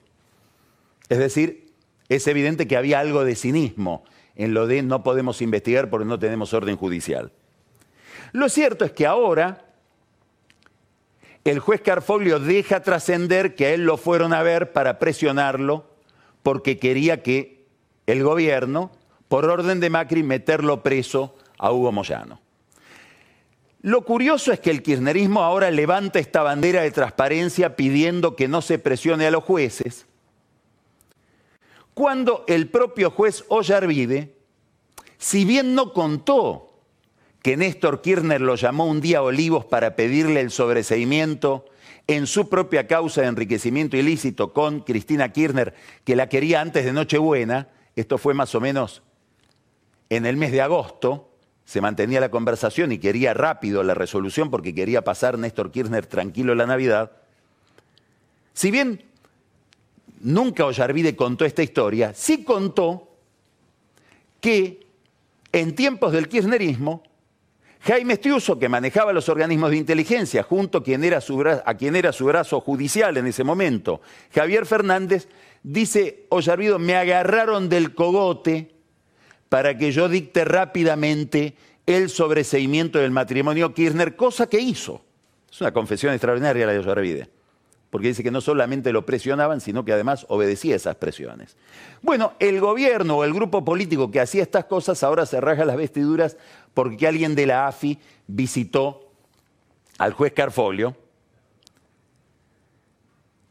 Es 1.09 1.17
decir, 1.17 1.73
es 2.07 2.27
evidente 2.27 2.67
que 2.67 2.77
había 2.77 2.99
algo 2.99 3.23
de 3.23 3.35
cinismo 3.35 4.03
en 4.35 4.53
lo 4.53 4.67
de 4.67 4.81
no 4.81 5.03
podemos 5.03 5.41
investigar 5.41 5.89
porque 5.89 6.05
no 6.05 6.19
tenemos 6.19 6.53
orden 6.53 6.77
judicial. 6.77 7.31
Lo 8.31 8.47
cierto 8.49 8.85
es 8.85 8.91
que 8.91 9.05
ahora 9.05 9.68
el 11.45 11.59
juez 11.59 11.81
Carfoglio 11.81 12.39
deja 12.39 12.81
trascender 12.81 13.55
que 13.55 13.67
a 13.67 13.73
él 13.73 13.83
lo 13.83 13.97
fueron 13.97 14.33
a 14.33 14.43
ver 14.43 14.71
para 14.71 14.99
presionarlo 14.99 15.89
porque 16.43 16.79
quería 16.79 17.23
que 17.23 17.65
el 18.07 18.23
gobierno, 18.23 18.91
por 19.27 19.45
orden 19.45 19.79
de 19.79 19.89
Macri, 19.89 20.23
meterlo 20.23 20.83
preso 20.83 21.35
a 21.57 21.71
Hugo 21.71 21.91
Moyano. 21.91 22.41
Lo 23.81 24.03
curioso 24.03 24.51
es 24.51 24.59
que 24.59 24.71
el 24.71 24.83
kirchnerismo 24.83 25.41
ahora 25.41 25.71
levanta 25.71 26.19
esta 26.19 26.41
bandera 26.41 26.81
de 26.81 26.91
transparencia 26.91 27.75
pidiendo 27.75 28.35
que 28.35 28.47
no 28.47 28.61
se 28.61 28.77
presione 28.77 29.25
a 29.25 29.31
los 29.31 29.43
jueces, 29.43 30.05
cuando 31.93 32.45
el 32.47 32.69
propio 32.69 33.11
juez 33.11 33.45
Ollarvide, 33.49 34.33
si 35.17 35.43
bien 35.45 35.75
no 35.75 35.93
contó 35.93 36.68
que 37.49 37.57
Néstor 37.57 38.03
Kirchner 38.03 38.41
lo 38.41 38.53
llamó 38.53 38.85
un 38.85 39.01
día 39.01 39.17
a 39.17 39.21
Olivos 39.23 39.65
para 39.65 39.95
pedirle 39.95 40.39
el 40.39 40.51
sobreseimiento 40.51 41.65
en 42.05 42.27
su 42.27 42.47
propia 42.47 42.85
causa 42.85 43.21
de 43.21 43.27
enriquecimiento 43.27 43.97
ilícito 43.97 44.53
con 44.53 44.81
Cristina 44.81 45.33
Kirchner, 45.33 45.73
que 46.03 46.15
la 46.15 46.29
quería 46.29 46.61
antes 46.61 46.85
de 46.85 46.93
Nochebuena, 46.93 47.69
esto 47.95 48.19
fue 48.19 48.35
más 48.35 48.53
o 48.53 48.61
menos 48.61 49.01
en 50.11 50.27
el 50.27 50.37
mes 50.37 50.51
de 50.51 50.61
agosto, 50.61 51.31
se 51.65 51.81
mantenía 51.81 52.19
la 52.19 52.29
conversación 52.29 52.91
y 52.91 52.99
quería 52.99 53.33
rápido 53.33 53.81
la 53.81 53.95
resolución 53.95 54.51
porque 54.51 54.75
quería 54.75 55.03
pasar 55.03 55.39
Néstor 55.39 55.71
Kirchner 55.71 56.05
tranquilo 56.05 56.53
la 56.53 56.67
Navidad. 56.67 57.13
Si 58.53 58.69
bien 58.69 59.05
nunca 60.21 60.65
Ollarvide 60.65 61.15
contó 61.15 61.45
esta 61.45 61.63
historia, 61.63 62.13
sí 62.13 62.43
contó 62.43 63.07
que 64.39 64.85
en 65.51 65.73
tiempos 65.73 66.13
del 66.13 66.29
kirchnerismo 66.29 67.08
Jaime 67.81 68.13
Estiuso, 68.13 68.59
que 68.59 68.67
manejaba 68.67 69.13
los 69.13 69.29
organismos 69.29 69.71
de 69.71 69.77
inteligencia, 69.77 70.43
junto 70.43 70.79
a 70.79 70.83
quien, 70.83 71.03
era 71.03 71.21
su, 71.21 71.37
brazo 71.37 72.59
judicial 72.61 73.17
en 73.17 73.27
ese 73.27 73.43
momento, 73.43 74.01
Javier 74.33 74.65
Fernández, 74.65 75.29
dice 75.63 76.25
Ollarvido, 76.29 76.77
me 76.77 76.95
agarraron 76.95 77.69
del 77.69 77.93
cogote 77.93 78.75
para 79.47 79.77
que 79.77 79.91
yo 79.91 80.09
dicte 80.09 80.45
rápidamente 80.45 81.55
el 81.85 82.09
sobreseimiento 82.09 82.99
del 82.99 83.11
matrimonio 83.11 83.73
Kirchner, 83.73 84.15
cosa 84.15 84.47
que 84.47 84.59
hizo. 84.59 85.01
Es 85.51 85.59
una 85.61 85.71
confesión 85.71 86.13
extraordinaria 86.13 86.65
la 86.65 86.73
de 86.73 86.79
Ollarvide 86.79 87.38
porque 87.89 88.09
dice 88.09 88.23
que 88.23 88.31
no 88.31 88.41
solamente 88.41 88.93
lo 88.93 89.05
presionaban, 89.05 89.61
sino 89.61 89.83
que 89.83 89.93
además 89.93 90.25
obedecía 90.29 90.75
esas 90.75 90.95
presiones. 90.95 91.57
Bueno, 92.01 92.33
el 92.39 92.59
gobierno 92.59 93.17
o 93.17 93.23
el 93.23 93.33
grupo 93.33 93.65
político 93.65 94.11
que 94.11 94.19
hacía 94.19 94.43
estas 94.43 94.65
cosas 94.65 95.01
ahora 95.03 95.25
se 95.25 95.41
raja 95.41 95.65
las 95.65 95.77
vestiduras 95.77 96.37
porque 96.73 97.07
alguien 97.07 97.33
de 97.35 97.47
la 97.47 97.67
AFI 97.67 97.97
visitó 98.27 99.11
al 99.97 100.13
juez 100.13 100.33
Carfolio. 100.33 100.95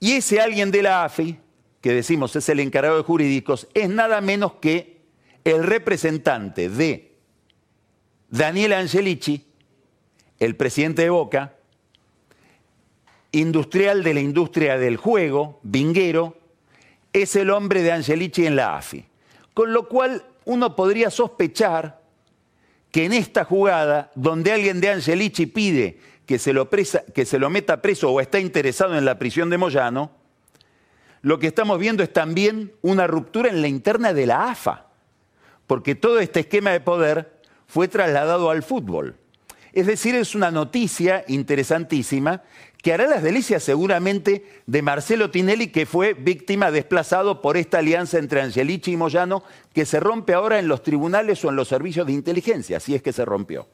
Y 0.00 0.12
ese 0.12 0.40
alguien 0.40 0.70
de 0.70 0.82
la 0.82 1.04
AFI, 1.04 1.38
que 1.80 1.92
decimos 1.92 2.36
es 2.36 2.48
el 2.48 2.60
encargado 2.60 2.96
de 2.96 3.02
jurídicos, 3.02 3.66
es 3.74 3.90
nada 3.90 4.20
menos 4.20 4.52
que 4.60 4.98
el 5.42 5.64
representante 5.64 6.68
de 6.68 7.16
Daniel 8.30 8.74
Angelici, 8.74 9.46
el 10.38 10.54
presidente 10.54 11.02
de 11.02 11.10
Boca, 11.10 11.57
industrial 13.32 14.02
de 14.02 14.14
la 14.14 14.20
industria 14.20 14.78
del 14.78 14.96
juego, 14.96 15.60
vinguero, 15.62 16.36
es 17.12 17.36
el 17.36 17.50
hombre 17.50 17.82
de 17.82 17.92
Angelici 17.92 18.46
en 18.46 18.56
la 18.56 18.76
AFI. 18.76 19.04
Con 19.54 19.72
lo 19.72 19.88
cual 19.88 20.24
uno 20.44 20.76
podría 20.76 21.10
sospechar 21.10 22.00
que 22.90 23.04
en 23.04 23.12
esta 23.12 23.44
jugada, 23.44 24.10
donde 24.14 24.52
alguien 24.52 24.80
de 24.80 24.90
Angelici 24.90 25.46
pide 25.46 25.98
que 26.26 26.38
se, 26.38 26.52
lo 26.52 26.68
que 26.68 27.24
se 27.24 27.38
lo 27.38 27.50
meta 27.50 27.82
preso 27.82 28.10
o 28.10 28.20
está 28.20 28.38
interesado 28.38 28.96
en 28.96 29.04
la 29.04 29.18
prisión 29.18 29.50
de 29.50 29.58
Moyano, 29.58 30.10
lo 31.22 31.38
que 31.38 31.48
estamos 31.48 31.78
viendo 31.78 32.02
es 32.02 32.12
también 32.12 32.72
una 32.82 33.06
ruptura 33.06 33.48
en 33.50 33.60
la 33.60 33.68
interna 33.68 34.12
de 34.12 34.26
la 34.26 34.50
AFA, 34.50 34.86
porque 35.66 35.94
todo 35.94 36.20
este 36.20 36.40
esquema 36.40 36.70
de 36.70 36.80
poder 36.80 37.40
fue 37.66 37.88
trasladado 37.88 38.50
al 38.50 38.62
fútbol. 38.62 39.16
Es 39.72 39.86
decir, 39.86 40.14
es 40.14 40.34
una 40.34 40.50
noticia 40.50 41.24
interesantísima 41.28 42.42
que 42.82 42.92
hará 42.92 43.06
las 43.06 43.22
delicias 43.22 43.62
seguramente 43.62 44.46
de 44.66 44.82
Marcelo 44.82 45.30
Tinelli, 45.30 45.68
que 45.68 45.86
fue 45.86 46.14
víctima 46.14 46.70
desplazado 46.70 47.42
por 47.42 47.56
esta 47.56 47.78
alianza 47.78 48.18
entre 48.18 48.40
Angelici 48.40 48.92
y 48.92 48.96
Moyano, 48.96 49.42
que 49.72 49.84
se 49.84 50.00
rompe 50.00 50.34
ahora 50.34 50.58
en 50.58 50.68
los 50.68 50.82
tribunales 50.82 51.44
o 51.44 51.50
en 51.50 51.56
los 51.56 51.68
servicios 51.68 52.06
de 52.06 52.12
inteligencia, 52.12 52.76
así 52.76 52.94
es 52.94 53.02
que 53.02 53.12
se 53.12 53.24
rompió. 53.24 53.66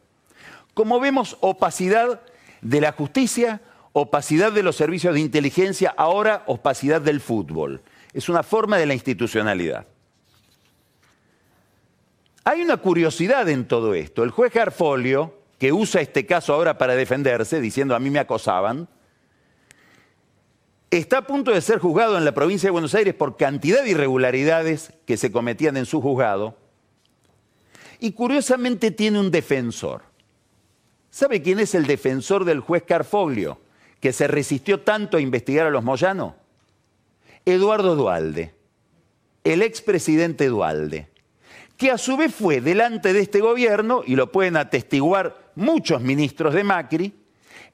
Como 0.72 1.00
vemos, 1.00 1.36
opacidad 1.40 2.22
de 2.62 2.80
la 2.80 2.92
justicia, 2.92 3.60
opacidad 3.92 4.52
de 4.52 4.62
los 4.62 4.76
servicios 4.76 5.14
de 5.14 5.20
inteligencia, 5.20 5.94
ahora 5.96 6.42
opacidad 6.46 7.00
del 7.00 7.20
fútbol. 7.20 7.82
Es 8.12 8.28
una 8.28 8.42
forma 8.42 8.78
de 8.78 8.86
la 8.86 8.94
institucionalidad. 8.94 9.86
Hay 12.44 12.62
una 12.62 12.78
curiosidad 12.78 13.48
en 13.48 13.66
todo 13.66 13.94
esto. 13.94 14.22
El 14.22 14.30
juez 14.30 14.52
Garfolio, 14.52 15.43
que 15.58 15.72
usa 15.72 16.00
este 16.00 16.26
caso 16.26 16.52
ahora 16.52 16.78
para 16.78 16.94
defenderse, 16.94 17.60
diciendo 17.60 17.94
a 17.94 18.00
mí 18.00 18.10
me 18.10 18.18
acosaban, 18.18 18.88
está 20.90 21.18
a 21.18 21.26
punto 21.26 21.50
de 21.50 21.60
ser 21.60 21.78
juzgado 21.78 22.16
en 22.16 22.24
la 22.24 22.32
provincia 22.32 22.68
de 22.68 22.72
Buenos 22.72 22.94
Aires 22.94 23.14
por 23.14 23.36
cantidad 23.36 23.82
de 23.82 23.90
irregularidades 23.90 24.92
que 25.06 25.16
se 25.16 25.32
cometían 25.32 25.76
en 25.76 25.86
su 25.86 26.00
juzgado. 26.00 26.56
Y 28.00 28.12
curiosamente 28.12 28.90
tiene 28.90 29.20
un 29.20 29.30
defensor. 29.30 30.02
¿Sabe 31.10 31.42
quién 31.42 31.60
es 31.60 31.74
el 31.74 31.86
defensor 31.86 32.44
del 32.44 32.60
juez 32.60 32.82
Carfoglio, 32.82 33.60
que 34.00 34.12
se 34.12 34.26
resistió 34.26 34.80
tanto 34.80 35.16
a 35.16 35.20
investigar 35.20 35.66
a 35.66 35.70
los 35.70 35.84
Moyano? 35.84 36.36
Eduardo 37.46 37.94
Dualde, 37.94 38.54
el 39.44 39.62
expresidente 39.62 40.46
Dualde, 40.48 41.08
que 41.84 41.90
a 41.90 41.98
su 41.98 42.16
vez 42.16 42.34
fue 42.34 42.62
delante 42.62 43.12
de 43.12 43.20
este 43.20 43.42
gobierno, 43.42 44.02
y 44.06 44.16
lo 44.16 44.32
pueden 44.32 44.56
atestiguar 44.56 45.50
muchos 45.54 46.00
ministros 46.00 46.54
de 46.54 46.64
Macri, 46.64 47.12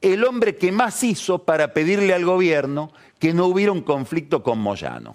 el 0.01 0.25
hombre 0.25 0.57
que 0.57 0.73
más 0.73 1.05
hizo 1.05 1.45
para 1.45 1.73
pedirle 1.73 2.13
al 2.13 2.25
gobierno 2.25 2.91
que 3.21 3.33
no 3.33 3.47
hubiera 3.47 3.71
un 3.71 3.83
conflicto 3.83 4.43
con 4.43 4.59
Moyano. 4.59 5.15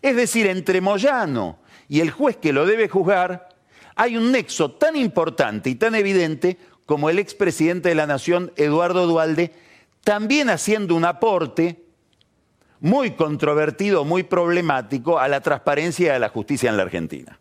Es 0.00 0.16
decir, 0.16 0.46
entre 0.46 0.80
Moyano 0.80 1.58
y 1.90 2.00
el 2.00 2.10
juez 2.10 2.38
que 2.38 2.54
lo 2.54 2.64
debe 2.64 2.88
juzgar, 2.88 3.50
hay 3.96 4.16
un 4.16 4.32
nexo 4.32 4.70
tan 4.70 4.96
importante 4.96 5.68
y 5.68 5.74
tan 5.74 5.94
evidente 5.94 6.56
como 6.86 7.10
el 7.10 7.18
expresidente 7.18 7.90
de 7.90 7.96
la 7.96 8.06
Nación, 8.06 8.50
Eduardo 8.56 9.06
Dualde, 9.06 9.52
también 10.04 10.48
haciendo 10.48 10.94
un 10.94 11.04
aporte 11.04 11.84
muy 12.80 13.10
controvertido, 13.10 14.06
muy 14.06 14.22
problemático 14.22 15.18
a 15.18 15.28
la 15.28 15.42
transparencia 15.42 16.14
de 16.14 16.18
la 16.18 16.30
justicia 16.30 16.70
en 16.70 16.78
la 16.78 16.84
Argentina. 16.84 17.38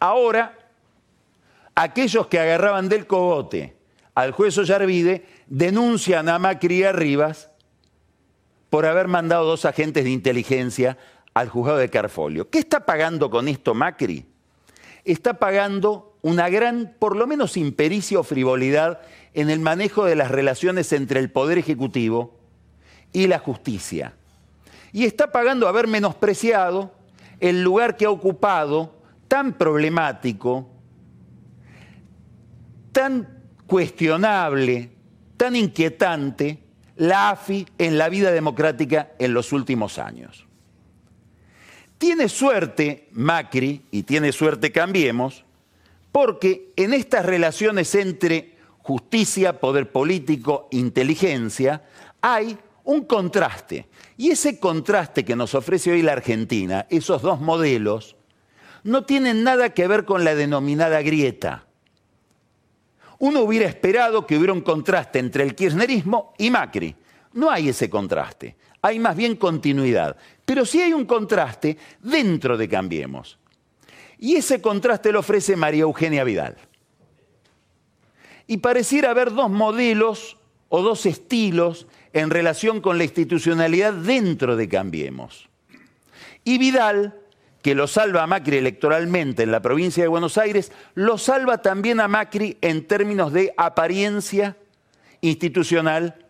Ahora, 0.00 0.58
aquellos 1.74 2.26
que 2.26 2.40
agarraban 2.40 2.88
del 2.88 3.06
cogote 3.06 3.76
al 4.14 4.32
juez 4.32 4.56
Ollarvide 4.58 5.26
denuncian 5.46 6.28
a 6.28 6.38
Macri 6.38 6.78
y 6.78 6.84
a 6.84 6.92
Rivas 6.92 7.50
por 8.70 8.86
haber 8.86 9.08
mandado 9.08 9.44
dos 9.44 9.64
agentes 9.64 10.04
de 10.04 10.10
inteligencia 10.10 10.96
al 11.34 11.48
juzgado 11.48 11.78
de 11.78 11.90
Carfolio. 11.90 12.48
¿Qué 12.48 12.58
está 12.58 12.86
pagando 12.86 13.30
con 13.30 13.46
esto 13.46 13.74
Macri? 13.74 14.24
Está 15.04 15.34
pagando 15.34 16.16
una 16.22 16.48
gran, 16.48 16.96
por 16.98 17.16
lo 17.16 17.26
menos 17.26 17.56
impericia 17.56 18.18
o 18.18 18.22
frivolidad 18.24 19.00
en 19.34 19.50
el 19.50 19.60
manejo 19.60 20.04
de 20.04 20.16
las 20.16 20.30
relaciones 20.30 20.92
entre 20.92 21.20
el 21.20 21.30
Poder 21.30 21.58
Ejecutivo 21.58 22.38
y 23.12 23.26
la 23.26 23.38
justicia. 23.38 24.14
Y 24.92 25.04
está 25.04 25.30
pagando 25.30 25.68
haber 25.68 25.88
menospreciado 25.88 26.92
el 27.38 27.62
lugar 27.62 27.96
que 27.96 28.06
ha 28.06 28.10
ocupado 28.10 28.99
tan 29.30 29.52
problemático, 29.52 30.68
tan 32.90 33.44
cuestionable, 33.64 34.90
tan 35.36 35.54
inquietante, 35.54 36.58
la 36.96 37.30
AFI 37.30 37.64
en 37.78 37.96
la 37.96 38.08
vida 38.08 38.32
democrática 38.32 39.12
en 39.20 39.32
los 39.32 39.52
últimos 39.52 40.00
años. 40.00 40.48
Tiene 41.96 42.28
suerte 42.28 43.06
Macri 43.12 43.86
y 43.92 44.02
tiene 44.02 44.32
suerte 44.32 44.72
Cambiemos, 44.72 45.44
porque 46.10 46.72
en 46.74 46.92
estas 46.92 47.24
relaciones 47.24 47.94
entre 47.94 48.56
justicia, 48.78 49.60
poder 49.60 49.92
político, 49.92 50.66
inteligencia, 50.72 51.84
hay 52.20 52.58
un 52.82 53.04
contraste. 53.04 53.86
Y 54.16 54.30
ese 54.30 54.58
contraste 54.58 55.24
que 55.24 55.36
nos 55.36 55.54
ofrece 55.54 55.92
hoy 55.92 56.02
la 56.02 56.14
Argentina, 56.14 56.88
esos 56.90 57.22
dos 57.22 57.40
modelos, 57.40 58.16
no 58.84 59.04
tienen 59.04 59.42
nada 59.42 59.70
que 59.70 59.86
ver 59.86 60.04
con 60.04 60.24
la 60.24 60.34
denominada 60.34 61.02
grieta. 61.02 61.66
Uno 63.18 63.40
hubiera 63.42 63.66
esperado 63.66 64.26
que 64.26 64.36
hubiera 64.36 64.52
un 64.52 64.62
contraste 64.62 65.18
entre 65.18 65.44
el 65.44 65.54
kirchnerismo 65.54 66.34
y 66.38 66.50
Macri. 66.50 66.94
No 67.34 67.50
hay 67.50 67.68
ese 67.68 67.90
contraste, 67.90 68.56
hay 68.82 68.98
más 68.98 69.16
bien 69.16 69.36
continuidad. 69.36 70.16
Pero 70.44 70.64
sí 70.64 70.80
hay 70.80 70.92
un 70.92 71.04
contraste 71.04 71.76
dentro 72.00 72.56
de 72.56 72.68
Cambiemos. 72.68 73.38
Y 74.18 74.36
ese 74.36 74.60
contraste 74.60 75.12
lo 75.12 75.20
ofrece 75.20 75.56
María 75.56 75.82
Eugenia 75.82 76.24
Vidal. 76.24 76.56
Y 78.46 78.56
pareciera 78.58 79.10
haber 79.10 79.32
dos 79.32 79.50
modelos 79.50 80.38
o 80.68 80.82
dos 80.82 81.06
estilos 81.06 81.86
en 82.12 82.30
relación 82.30 82.80
con 82.80 82.98
la 82.98 83.04
institucionalidad 83.04 83.92
dentro 83.92 84.56
de 84.56 84.68
Cambiemos. 84.68 85.48
Y 86.42 86.58
Vidal, 86.58 87.20
que 87.62 87.74
lo 87.74 87.86
salva 87.86 88.22
a 88.22 88.26
Macri 88.26 88.56
electoralmente 88.56 89.42
en 89.42 89.50
la 89.50 89.60
provincia 89.60 90.02
de 90.02 90.08
Buenos 90.08 90.38
Aires, 90.38 90.72
lo 90.94 91.18
salva 91.18 91.58
también 91.62 92.00
a 92.00 92.08
Macri 92.08 92.56
en 92.60 92.86
términos 92.86 93.32
de 93.32 93.52
apariencia 93.56 94.56
institucional 95.20 96.26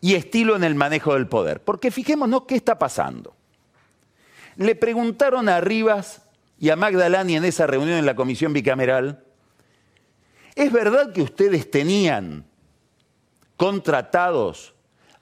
y 0.00 0.14
estilo 0.14 0.54
en 0.56 0.64
el 0.64 0.74
manejo 0.74 1.14
del 1.14 1.26
poder. 1.26 1.62
Porque 1.62 1.90
fijémonos 1.90 2.42
qué 2.42 2.56
está 2.56 2.78
pasando. 2.78 3.34
Le 4.56 4.74
preguntaron 4.74 5.48
a 5.48 5.60
Rivas 5.60 6.22
y 6.58 6.70
a 6.70 6.76
Magdalani 6.76 7.36
en 7.36 7.44
esa 7.44 7.66
reunión 7.66 7.98
en 7.98 8.06
la 8.06 8.16
comisión 8.16 8.52
bicameral, 8.52 9.24
¿es 10.54 10.72
verdad 10.72 11.12
que 11.12 11.22
ustedes 11.22 11.70
tenían 11.70 12.46
contratados 13.56 14.74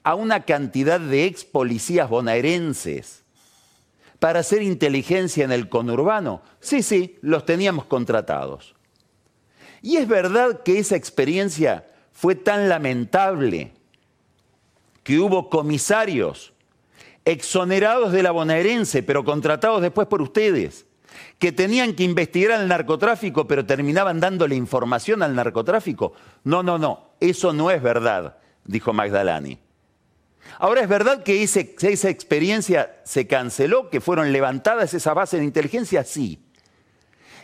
a 0.03 0.15
una 0.15 0.43
cantidad 0.43 0.99
de 0.99 1.25
ex 1.25 1.45
policías 1.45 2.09
bonaerenses 2.09 3.24
para 4.25 4.39
hacer 4.39 4.63
inteligencia 4.63 5.45
en 5.45 5.51
el 5.51 5.69
conurbano? 5.69 6.41
Sí, 6.59 6.81
sí, 6.81 7.19
los 7.21 7.45
teníamos 7.45 7.85
contratados. 7.85 8.73
Y 9.83 9.97
es 9.97 10.07
verdad 10.07 10.63
que 10.63 10.79
esa 10.79 10.95
experiencia 10.95 11.85
fue 12.11 12.33
tan 12.33 12.67
lamentable 12.67 13.71
que 15.03 15.19
hubo 15.19 15.47
comisarios 15.51 16.53
exonerados 17.23 18.11
de 18.11 18.23
la 18.23 18.31
bonaerense, 18.31 19.03
pero 19.03 19.23
contratados 19.23 19.79
después 19.83 20.07
por 20.07 20.23
ustedes, 20.23 20.87
que 21.37 21.51
tenían 21.51 21.93
que 21.93 22.01
investigar 22.01 22.59
el 22.59 22.67
narcotráfico, 22.67 23.45
pero 23.45 23.67
terminaban 23.67 24.19
dándole 24.19 24.55
información 24.55 25.21
al 25.21 25.35
narcotráfico. 25.35 26.13
No, 26.43 26.63
no, 26.63 26.79
no, 26.79 27.11
eso 27.19 27.53
no 27.53 27.69
es 27.69 27.79
verdad, 27.79 28.37
dijo 28.63 28.91
Magdalani. 28.91 29.59
Ahora, 30.57 30.81
¿es 30.81 30.87
verdad 30.87 31.23
que 31.23 31.43
esa 31.43 32.09
experiencia 32.09 32.95
se 33.03 33.27
canceló, 33.27 33.89
que 33.89 34.01
fueron 34.01 34.31
levantadas 34.31 34.93
esas 34.93 35.13
bases 35.15 35.39
de 35.39 35.45
inteligencia? 35.45 36.03
Sí. 36.03 36.39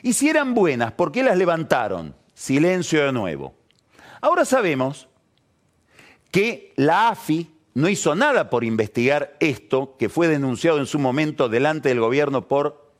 Y 0.02 0.14
si 0.14 0.30
eran 0.30 0.54
buenas, 0.54 0.94
¿por 0.94 1.12
qué 1.12 1.24
las 1.24 1.38
levantaron? 1.38 2.16
Silencio 2.34 3.06
de 3.06 3.12
nuevo. 3.12 3.54
Ahora 4.22 4.46
sabemos 4.46 5.08
que 6.32 6.74
la 6.78 7.10
AFI 7.10 7.50
no 7.74 7.90
hizo 7.90 8.16
nada 8.16 8.50
por 8.50 8.64
investigar 8.64 9.36
esto, 9.40 9.96
que 9.98 10.10
fue 10.10 10.28
denunciado 10.28 10.80
en 10.80 10.86
su 10.86 11.00
momento 11.00 11.50
delante 11.50 11.90
del 11.90 12.00
gobierno 12.00 12.48
por 12.48 12.92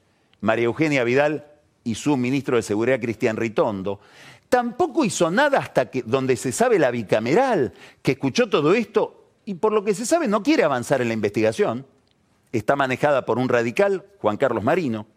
María 0.42 0.66
Eugenia 0.66 1.04
Vidal 1.04 1.46
y 1.84 1.96
su 1.96 2.18
ministro 2.18 2.58
de 2.58 2.64
Seguridad, 2.64 3.00
Cristian 3.00 3.38
Ritondo. 3.38 4.00
Tampoco 4.50 5.06
hizo 5.06 5.32
nada 5.32 5.60
hasta 5.60 5.90
que, 5.90 6.04
donde 6.04 6.36
se 6.36 6.52
sabe 6.52 6.78
la 6.78 6.92
bicameral, 6.92 7.74
que 8.02 8.14
escuchó 8.14 8.50
todo 8.50 8.74
esto 8.74 9.21
y 9.46 9.56
por 9.56 9.74
lo 9.74 9.84
que 9.84 9.94
se 9.94 10.06
sabe 10.06 10.28
no 10.28 10.44
quiere 10.44 10.64
avanzar 10.64 11.02
en 11.02 11.08
la 11.08 11.14
investigación. 11.14 11.86
Está 12.52 12.76
manejada 12.76 13.26
por 13.26 13.40
un 13.40 13.50
radical, 13.50 14.06
Juan 14.20 14.38
Carlos 14.38 14.64
Marino. 14.64 15.08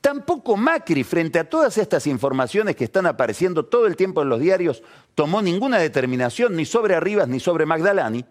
Tampoco 0.00 0.56
Macri, 0.56 1.04
frente 1.04 1.38
a 1.38 1.48
todas 1.48 1.78
estas 1.78 2.06
informaciones 2.06 2.76
que 2.76 2.84
están 2.84 3.06
apareciendo 3.06 3.64
todo 3.64 3.86
el 3.86 3.96
tiempo 3.96 4.22
en 4.22 4.28
los 4.28 4.40
diarios, 4.40 4.82
tomó 5.14 5.40
ninguna 5.40 5.78
determinación 5.78 6.56
ni 6.56 6.64
sobre 6.64 6.94
Arribas 6.94 7.28
ni 7.28 7.40
sobre 7.40 7.66
Magdalani. 7.66 8.24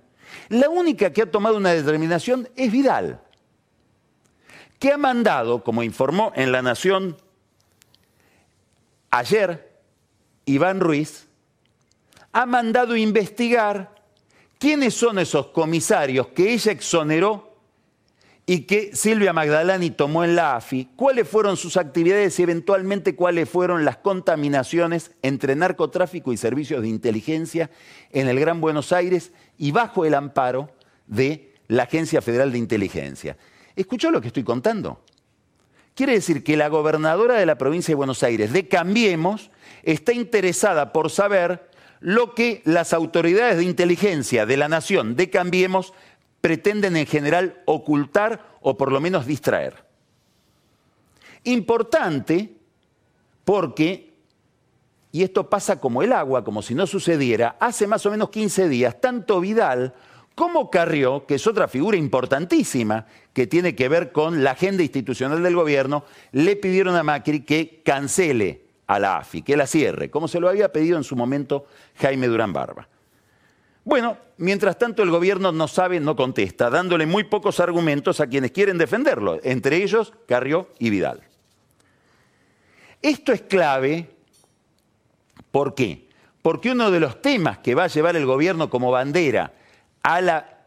La 0.49 0.69
única 0.69 1.12
que 1.12 1.23
ha 1.23 1.31
tomado 1.31 1.57
una 1.57 1.71
determinación 1.71 2.49
es 2.55 2.71
Vidal, 2.71 3.21
que 4.79 4.91
ha 4.91 4.97
mandado, 4.97 5.63
como 5.63 5.83
informó 5.83 6.31
en 6.36 6.51
La 6.51 6.62
Nación 6.62 7.17
ayer 9.09 9.79
Iván 10.45 10.79
Ruiz, 10.79 11.27
ha 12.31 12.45
mandado 12.45 12.95
investigar 12.95 13.92
¿Quiénes 14.63 14.93
son 14.93 15.19
esos 15.19 15.47
comisarios 15.47 16.28
que 16.28 16.54
ella 16.54 16.71
exoneró 16.71 17.54
y 18.45 18.62
que 18.62 18.95
Silvia 18.95 19.34
Magdalani 19.34 19.91
tomó 19.91 20.23
en 20.23 20.38
la 20.38 20.56
AFI? 20.56 20.91
¿Cuáles 20.95 21.28
fueron 21.28 21.58
sus 21.58 21.76
actividades 21.76 22.39
y 22.39 22.43
eventualmente 22.43 23.13
cuáles 23.13 23.49
fueron 23.49 23.84
las 23.84 23.97
contaminaciones 23.97 25.12
entre 25.21 25.58
narcotráfico 25.58 26.32
y 26.32 26.38
servicios 26.38 26.82
de 26.82 26.88
inteligencia 26.88 27.71
en 28.12 28.30
el 28.30 28.39
Gran 28.39 28.62
Buenos 28.62 28.93
Aires 28.93 29.34
y 29.58 29.71
bajo 29.71 30.06
el 30.06 30.13
amparo 30.13 30.69
de 31.08 31.56
la 31.67 31.84
Agencia 31.84 32.21
Federal 32.21 32.54
de 32.54 32.60
Inteligencia? 32.60 33.36
¿Escuchó 33.76 34.12
lo 34.12 34.21
que 34.21 34.28
estoy 34.28 34.45
contando? 34.45 35.04
Quiere 35.93 36.13
decir 36.13 36.41
que 36.41 36.56
la 36.56 36.69
gobernadora 36.69 37.36
de 37.36 37.45
la 37.45 37.58
provincia 37.58 37.91
de 37.91 37.97
Buenos 37.97 38.23
Aires, 38.23 38.54
de 38.54 38.69
Cambiemos, 38.69 39.52
está 39.84 40.13
interesada 40.13 40.93
por 40.93 41.10
saber 41.10 41.72
lo 42.03 42.35
que 42.35 42.61
las 42.65 42.91
autoridades 42.91 43.55
de 43.55 43.63
inteligencia 43.63 44.45
de 44.45 44.57
la 44.57 44.67
nación 44.67 45.15
de 45.15 45.29
Cambiemos 45.29 45.93
pretenden 46.41 46.97
en 46.97 47.05
general 47.05 47.61
ocultar 47.63 48.57
o 48.59 48.75
por 48.75 48.91
lo 48.91 48.99
menos 48.99 49.25
distraer. 49.25 49.85
Importante 51.45 52.57
porque, 53.45 54.13
y 55.13 55.23
esto 55.23 55.49
pasa 55.49 55.79
como 55.79 56.03
el 56.03 56.11
agua, 56.11 56.43
como 56.43 56.61
si 56.61 56.75
no 56.75 56.87
sucediera, 56.87 57.55
hace 57.61 57.87
más 57.87 58.05
o 58.05 58.11
menos 58.11 58.29
15 58.31 58.67
días, 58.67 58.99
tanto 58.99 59.39
Vidal 59.39 59.93
como 60.35 60.69
Carrió, 60.69 61.25
que 61.25 61.35
es 61.35 61.47
otra 61.47 61.69
figura 61.69 61.95
importantísima 61.95 63.05
que 63.31 63.47
tiene 63.47 63.75
que 63.75 63.87
ver 63.87 64.11
con 64.11 64.43
la 64.43 64.51
agenda 64.51 64.83
institucional 64.83 65.41
del 65.41 65.55
gobierno, 65.55 66.03
le 66.33 66.57
pidieron 66.57 66.97
a 66.97 67.03
Macri 67.03 67.45
que 67.45 67.81
cancele 67.85 68.72
a 68.88 69.00
la 69.00 69.17
AFI, 69.17 69.41
que 69.41 69.58
la 69.58 69.67
cierre, 69.67 70.10
como 70.10 70.28
se 70.28 70.39
lo 70.39 70.50
había 70.50 70.72
pedido 70.72 70.98
en 70.98 71.04
su 71.04 71.15
momento 71.15 71.65
Jaime 71.96 72.28
Durán 72.28 72.54
Barba. 72.54 72.88
Bueno, 73.86 74.17
mientras 74.38 74.78
tanto 74.78 75.04
el 75.04 75.10
gobierno 75.10 75.52
no 75.52 75.67
sabe, 75.67 76.00
no 76.00 76.15
contesta, 76.15 76.69
dándole 76.69 77.06
muy 77.06 77.26
pocos 77.26 77.60
argumentos 77.60 78.19
a 78.19 78.28
quienes 78.28 78.52
quieren 78.52 78.78
defenderlo, 78.78 79.39
entre 79.43 79.84
ellos 79.84 80.13
Carrió 80.28 80.69
y 80.80 80.89
Vidal. 80.89 81.22
Esto 83.02 83.34
es 83.34 83.41
clave, 83.41 84.10
¿por 85.52 85.76
qué? 85.76 86.08
Porque 86.41 86.72
uno 86.72 86.91
de 86.91 87.02
los 87.02 87.22
temas 87.22 87.58
que 87.58 87.76
va 87.76 87.86
a 87.86 87.88
llevar 87.88 88.15
el 88.15 88.26
gobierno 88.26 88.69
como 88.69 88.91
bandera 88.91 89.54
a 90.02 90.22
la 90.22 90.65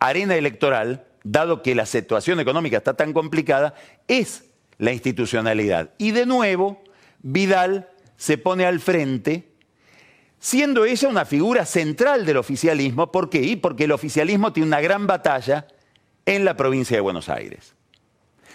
arena 0.00 0.34
electoral, 0.34 1.06
dado 1.22 1.62
que 1.62 1.74
la 1.74 1.86
situación 1.86 2.40
económica 2.40 2.76
está 2.78 2.94
tan 2.94 3.12
complicada, 3.12 3.74
es 4.08 4.44
la 4.78 4.92
institucionalidad. 4.92 5.90
Y 5.98 6.10
de 6.10 6.26
nuevo, 6.26 6.82
Vidal 7.28 7.90
se 8.16 8.38
pone 8.38 8.66
al 8.66 8.78
frente, 8.78 9.48
siendo 10.38 10.84
ella 10.84 11.08
una 11.08 11.24
figura 11.24 11.66
central 11.66 12.24
del 12.24 12.36
oficialismo. 12.36 13.10
¿Por 13.10 13.30
qué? 13.30 13.42
Y 13.42 13.56
porque 13.56 13.84
el 13.84 13.90
oficialismo 13.90 14.52
tiene 14.52 14.68
una 14.68 14.80
gran 14.80 15.08
batalla 15.08 15.66
en 16.24 16.44
la 16.44 16.56
provincia 16.56 16.96
de 16.96 17.00
Buenos 17.00 17.28
Aires. 17.28 17.74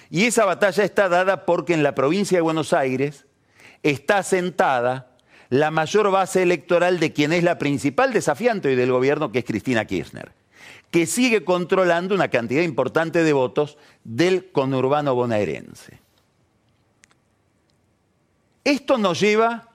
Y 0.10 0.24
esa 0.24 0.46
batalla 0.46 0.86
está 0.86 1.10
dada 1.10 1.46
porque 1.46 1.74
en 1.74 1.84
la 1.84 1.96
provincia 1.96 2.38
de 2.38 2.44
Buenos 2.44 2.72
Aires 2.72 3.26
está 3.84 4.24
sentada 4.24 5.18
la 5.50 5.70
mayor 5.70 6.10
base 6.10 6.42
electoral 6.42 7.02
de 7.02 7.12
quien 7.12 7.34
es 7.34 7.44
la 7.44 7.58
principal 7.58 8.14
desafiante 8.14 8.70
hoy 8.70 8.76
del 8.76 8.94
gobierno, 8.94 9.34
que 9.34 9.40
es 9.40 9.46
Cristina 9.46 9.84
Kirchner, 9.84 10.32
que 10.92 11.08
sigue 11.08 11.44
controlando 11.44 12.16
una 12.16 12.30
cantidad 12.30 12.62
importante 12.62 13.22
de 13.26 13.34
votos 13.34 13.78
del 14.06 14.50
conurbano 14.54 15.14
bonaerense. 15.14 16.01
Esto 18.64 18.98
nos 18.98 19.20
lleva 19.20 19.70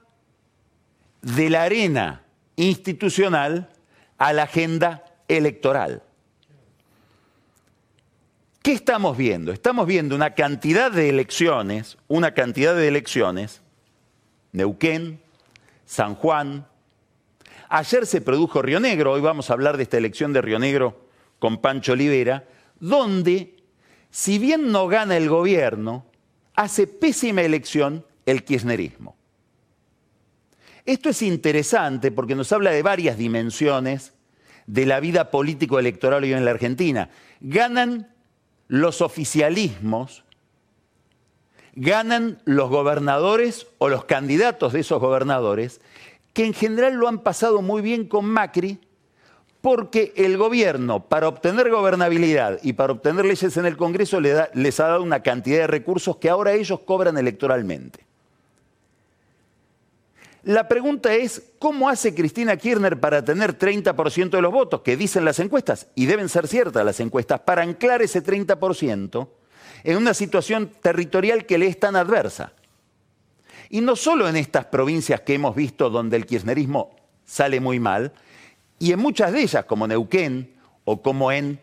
de 1.21 1.49
la 1.49 1.63
arena 1.63 2.23
institucional 2.55 3.69
a 4.17 4.33
la 4.33 4.43
agenda 4.43 5.03
electoral. 5.27 6.03
¿Qué 8.61 8.73
estamos 8.73 9.15
viendo? 9.15 9.51
Estamos 9.51 9.87
viendo 9.87 10.15
una 10.15 10.33
cantidad 10.33 10.91
de 10.91 11.09
elecciones, 11.09 11.97
una 12.07 12.33
cantidad 12.33 12.75
de 12.75 12.87
elecciones, 12.87 13.61
Neuquén, 14.51 15.21
San 15.85 16.15
Juan. 16.15 16.67
Ayer 17.69 18.05
se 18.05 18.21
produjo 18.21 18.61
Río 18.61 18.79
Negro, 18.79 19.13
hoy 19.13 19.21
vamos 19.21 19.49
a 19.49 19.53
hablar 19.53 19.77
de 19.77 19.83
esta 19.83 19.97
elección 19.97 20.33
de 20.33 20.41
Río 20.41 20.59
Negro 20.59 21.07
con 21.39 21.59
Pancho 21.61 21.93
Olivera, 21.93 22.45
donde, 22.79 23.55
si 24.09 24.39
bien 24.39 24.71
no 24.71 24.87
gana 24.87 25.17
el 25.17 25.29
gobierno, 25.29 26.05
hace 26.55 26.87
pésima 26.87 27.43
elección 27.43 28.05
el 28.27 28.43
kirchnerismo. 28.43 29.15
Esto 30.85 31.09
es 31.09 31.23
interesante 31.23 32.11
porque 32.11 32.35
nos 32.35 32.51
habla 32.51 32.69
de 32.69 32.83
varias 32.83 33.17
dimensiones 33.17 34.13
de 34.67 34.85
la 34.85 34.99
vida 34.99 35.31
político-electoral 35.31 36.23
hoy 36.23 36.33
en 36.33 36.45
la 36.45 36.51
Argentina. 36.51 37.09
Ganan 37.41 38.13
los 38.67 39.01
oficialismos 39.01 40.23
ganan 41.79 42.41
los 42.45 42.71
gobernadores 42.71 43.67
o 43.77 43.87
los 43.87 44.05
candidatos 44.05 44.73
de 44.73 44.79
esos 44.79 44.99
gobernadores, 44.99 45.79
que 46.33 46.43
en 46.43 46.53
general 46.55 46.95
lo 46.95 47.07
han 47.07 47.19
pasado 47.19 47.61
muy 47.61 47.83
bien 47.83 48.07
con 48.07 48.25
Macri, 48.25 48.79
porque 49.61 50.11
el 50.15 50.37
gobierno, 50.37 51.07
para 51.07 51.27
obtener 51.27 51.69
gobernabilidad 51.69 52.59
y 52.63 52.73
para 52.73 52.93
obtener 52.93 53.25
leyes 53.25 53.57
en 53.57 53.67
el 53.67 53.77
Congreso, 53.77 54.19
les 54.19 54.79
ha 54.79 54.87
dado 54.87 55.03
una 55.03 55.21
cantidad 55.21 55.59
de 55.59 55.67
recursos 55.67 56.17
que 56.17 56.29
ahora 56.29 56.53
ellos 56.53 56.79
cobran 56.79 57.17
electoralmente. 57.17 58.06
La 60.47 60.69
pregunta 60.69 61.13
es, 61.13 61.43
¿cómo 61.59 61.89
hace 61.89 62.15
Cristina 62.15 62.55
Kirchner 62.55 63.01
para 63.01 63.21
tener 63.21 63.57
30% 63.59 64.29
de 64.29 64.41
los 64.41 64.53
votos 64.53 64.79
que 64.79 64.95
dicen 64.95 65.25
las 65.25 65.39
encuestas? 65.39 65.87
Y 65.93 66.05
deben 66.05 66.29
ser 66.29 66.47
ciertas 66.47 66.85
las 66.85 67.01
encuestas, 67.01 67.41
para 67.41 67.63
anclar 67.63 68.01
ese 68.01 68.23
30% 68.23 69.27
en 69.83 69.97
una 69.97 70.13
situación 70.13 70.71
territorial 70.81 71.45
que 71.45 71.57
le 71.57 71.67
es 71.67 71.77
tan 71.77 71.97
adversa. 71.97 72.53
Y 73.69 73.81
no 73.81 73.97
solo 73.97 74.29
en 74.29 74.37
estas 74.37 74.67
provincias 74.67 75.19
que 75.19 75.33
hemos 75.33 75.53
visto 75.53 75.89
donde 75.89 76.15
el 76.15 76.25
kirchnerismo 76.25 76.95
sale 77.25 77.59
muy 77.59 77.81
mal, 77.81 78.13
y 78.79 78.93
en 78.93 78.99
muchas 78.99 79.33
de 79.33 79.41
ellas, 79.41 79.65
como 79.65 79.85
Neuquén 79.85 80.55
o 80.85 81.01
como 81.01 81.29
en 81.33 81.59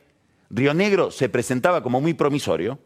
Río 0.50 0.74
Negro, 0.74 1.10
se 1.10 1.30
presentaba 1.30 1.82
como 1.82 2.02
muy 2.02 2.12
promisorio, 2.12 2.78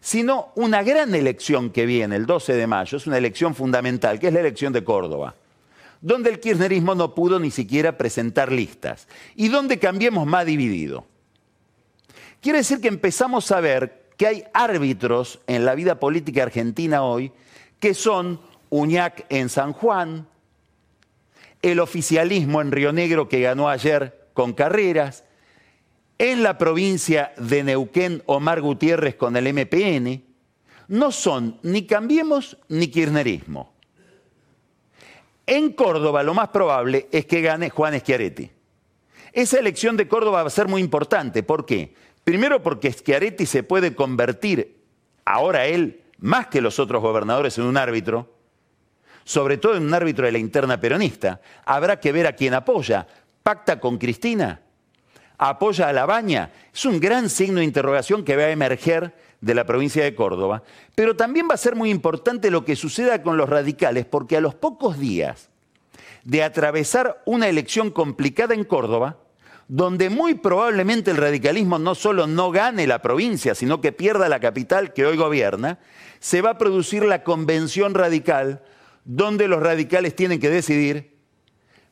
sino 0.00 0.48
una 0.54 0.82
gran 0.82 1.14
elección 1.14 1.70
que 1.70 1.86
viene 1.86 2.16
el 2.16 2.26
12 2.26 2.54
de 2.54 2.66
mayo, 2.66 2.96
es 2.96 3.06
una 3.06 3.18
elección 3.18 3.54
fundamental, 3.54 4.18
que 4.18 4.28
es 4.28 4.32
la 4.32 4.40
elección 4.40 4.72
de 4.72 4.84
Córdoba, 4.84 5.34
donde 6.00 6.30
el 6.30 6.40
kirchnerismo 6.40 6.94
no 6.94 7.14
pudo 7.14 7.38
ni 7.38 7.50
siquiera 7.50 7.96
presentar 7.96 8.52
listas 8.52 9.08
y 9.34 9.48
donde 9.48 9.78
Cambiemos 9.78 10.26
más 10.26 10.46
dividido. 10.46 11.06
Quiere 12.40 12.58
decir 12.58 12.80
que 12.80 12.88
empezamos 12.88 13.50
a 13.50 13.60
ver 13.60 14.06
que 14.16 14.26
hay 14.26 14.44
árbitros 14.54 15.40
en 15.46 15.64
la 15.64 15.74
vida 15.74 15.98
política 15.98 16.44
argentina 16.44 17.02
hoy 17.02 17.32
que 17.80 17.94
son 17.94 18.40
Uñac 18.70 19.26
en 19.28 19.48
San 19.48 19.72
Juan, 19.72 20.26
el 21.62 21.80
oficialismo 21.80 22.60
en 22.60 22.72
Río 22.72 22.92
Negro 22.92 23.28
que 23.28 23.40
ganó 23.40 23.68
ayer 23.68 24.28
con 24.32 24.52
carreras, 24.52 25.24
en 26.18 26.42
la 26.42 26.56
provincia 26.58 27.32
de 27.36 27.62
Neuquén, 27.62 28.22
Omar 28.26 28.60
Gutiérrez 28.60 29.16
con 29.16 29.36
el 29.36 29.52
MPN, 29.52 30.22
no 30.88 31.12
son 31.12 31.58
ni 31.62 31.86
Cambiemos 31.86 32.56
ni 32.68 32.88
Kirchnerismo. 32.88 33.74
En 35.46 35.72
Córdoba 35.72 36.22
lo 36.22 36.34
más 36.34 36.48
probable 36.48 37.08
es 37.12 37.26
que 37.26 37.40
gane 37.40 37.70
Juan 37.70 37.98
Schiaretti. 37.98 38.50
Esa 39.32 39.58
elección 39.58 39.96
de 39.96 40.08
Córdoba 40.08 40.42
va 40.42 40.48
a 40.48 40.50
ser 40.50 40.66
muy 40.66 40.80
importante. 40.80 41.42
¿Por 41.42 41.66
qué? 41.66 41.94
Primero 42.24 42.62
porque 42.62 42.90
Schiaretti 42.90 43.46
se 43.46 43.62
puede 43.62 43.94
convertir, 43.94 44.82
ahora 45.24 45.66
él, 45.66 46.02
más 46.18 46.48
que 46.48 46.60
los 46.60 46.78
otros 46.78 47.02
gobernadores, 47.02 47.58
en 47.58 47.64
un 47.64 47.76
árbitro, 47.76 48.34
sobre 49.24 49.58
todo 49.58 49.76
en 49.76 49.84
un 49.84 49.94
árbitro 49.94 50.24
de 50.24 50.32
la 50.32 50.38
interna 50.38 50.80
peronista. 50.80 51.40
Habrá 51.64 52.00
que 52.00 52.12
ver 52.12 52.26
a 52.26 52.32
quién 52.32 52.54
apoya. 52.54 53.06
¿Pacta 53.42 53.78
con 53.78 53.98
Cristina? 53.98 54.62
Apoya 55.38 55.88
a 55.88 55.92
la 55.92 56.06
baña. 56.06 56.50
Es 56.72 56.84
un 56.84 57.00
gran 57.00 57.28
signo 57.28 57.58
de 57.58 57.64
interrogación 57.64 58.24
que 58.24 58.36
va 58.36 58.44
a 58.44 58.50
emerger 58.50 59.14
de 59.40 59.54
la 59.54 59.64
provincia 59.64 60.02
de 60.02 60.14
Córdoba. 60.14 60.62
Pero 60.94 61.16
también 61.16 61.48
va 61.48 61.54
a 61.54 61.58
ser 61.58 61.76
muy 61.76 61.90
importante 61.90 62.50
lo 62.50 62.64
que 62.64 62.76
suceda 62.76 63.22
con 63.22 63.36
los 63.36 63.48
radicales, 63.48 64.06
porque 64.06 64.36
a 64.36 64.40
los 64.40 64.54
pocos 64.54 64.98
días 64.98 65.50
de 66.24 66.42
atravesar 66.42 67.22
una 67.24 67.48
elección 67.48 67.90
complicada 67.90 68.54
en 68.54 68.64
Córdoba, 68.64 69.18
donde 69.68 70.10
muy 70.10 70.34
probablemente 70.34 71.10
el 71.10 71.16
radicalismo 71.16 71.78
no 71.78 71.94
solo 71.94 72.26
no 72.26 72.50
gane 72.50 72.86
la 72.86 73.02
provincia, 73.02 73.54
sino 73.54 73.80
que 73.80 73.92
pierda 73.92 74.28
la 74.28 74.40
capital 74.40 74.92
que 74.92 75.06
hoy 75.06 75.16
gobierna, 75.16 75.78
se 76.18 76.42
va 76.42 76.50
a 76.50 76.58
producir 76.58 77.04
la 77.04 77.22
convención 77.22 77.94
radical, 77.94 78.62
donde 79.04 79.48
los 79.48 79.62
radicales 79.62 80.16
tienen 80.16 80.40
que 80.40 80.50
decidir 80.50 81.16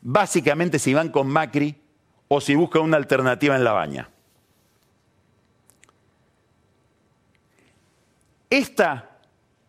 básicamente 0.00 0.78
si 0.78 0.94
van 0.94 1.10
con 1.10 1.28
Macri 1.28 1.83
o 2.28 2.40
si 2.40 2.54
busca 2.54 2.80
una 2.80 2.96
alternativa 2.96 3.56
en 3.56 3.64
la 3.64 3.72
baña. 3.72 4.10
Esta 8.50 9.18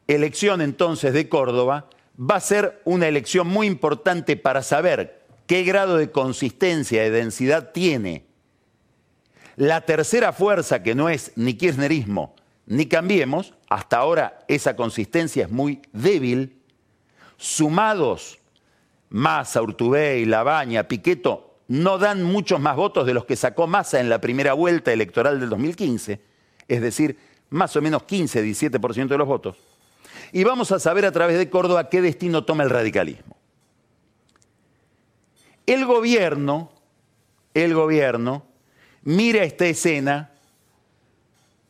elección 0.08 0.62
entonces 0.62 1.14
de 1.14 1.28
Córdoba 1.28 1.90
va 2.20 2.36
a 2.36 2.40
ser 2.42 2.82
una 2.86 3.08
elección 3.08 3.48
muy 3.48 3.68
importante 3.68 4.38
para 4.38 4.62
saber 4.62 5.26
qué 5.48 5.64
grado 5.64 5.98
de 5.98 6.12
consistencia 6.12 7.06
y 7.06 7.10
densidad 7.10 7.72
tiene 7.72 8.26
la 9.56 9.82
tercera 9.82 10.34
fuerza 10.34 10.84
que 10.84 10.96
no 10.96 11.10
es 11.10 11.32
ni 11.36 11.56
kirchnerismo 11.56 12.36
ni 12.66 12.88
cambiemos, 12.88 13.54
hasta 13.70 13.98
ahora 13.98 14.40
esa 14.48 14.76
consistencia 14.76 15.46
es 15.46 15.52
muy 15.52 15.82
débil, 15.92 16.62
sumados 17.38 18.40
Massa, 19.10 19.62
Urtubey, 19.62 20.26
Labaña, 20.26 20.88
Piqueto, 20.88 21.55
no 21.68 21.98
dan 21.98 22.24
muchos 22.24 22.60
más 22.60 22.76
votos 22.76 23.06
de 23.06 23.14
los 23.14 23.26
que 23.26 23.36
sacó 23.36 23.68
Massa 23.68 24.00
en 24.00 24.10
la 24.10 24.22
primera 24.22 24.54
vuelta 24.54 24.94
electoral 24.94 25.40
del 25.40 25.50
2015, 25.50 26.22
es 26.68 26.82
decir, 26.82 27.18
más 27.50 27.76
o 27.76 27.82
menos 27.82 28.04
15, 28.04 28.44
17% 28.44 29.08
de 29.08 29.18
los 29.18 29.28
votos. 29.28 29.58
Y 30.32 30.44
vamos 30.44 30.72
a 30.72 30.80
saber 30.80 31.06
a 31.06 31.12
través 31.12 31.38
de 31.38 31.50
Córdoba 31.50 31.90
qué 31.90 32.02
destino 32.02 32.44
toma 32.44 32.64
el 32.64 32.70
radicalismo. 32.70 33.38
El 35.66 35.86
gobierno, 35.86 36.72
el 37.54 37.74
gobierno, 37.74 38.46
mira 39.04 39.44
esta 39.44 39.66
escena 39.66 40.32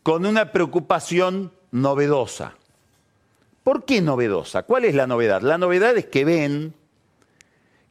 con 0.03 0.25
una 0.25 0.51
preocupación 0.51 1.53
novedosa. 1.71 2.55
¿Por 3.63 3.85
qué 3.85 4.01
novedosa? 4.01 4.63
¿Cuál 4.63 4.85
es 4.85 4.95
la 4.95 5.07
novedad? 5.07 5.41
La 5.41 5.57
novedad 5.57 5.97
es 5.97 6.05
que 6.05 6.25
ven 6.25 6.73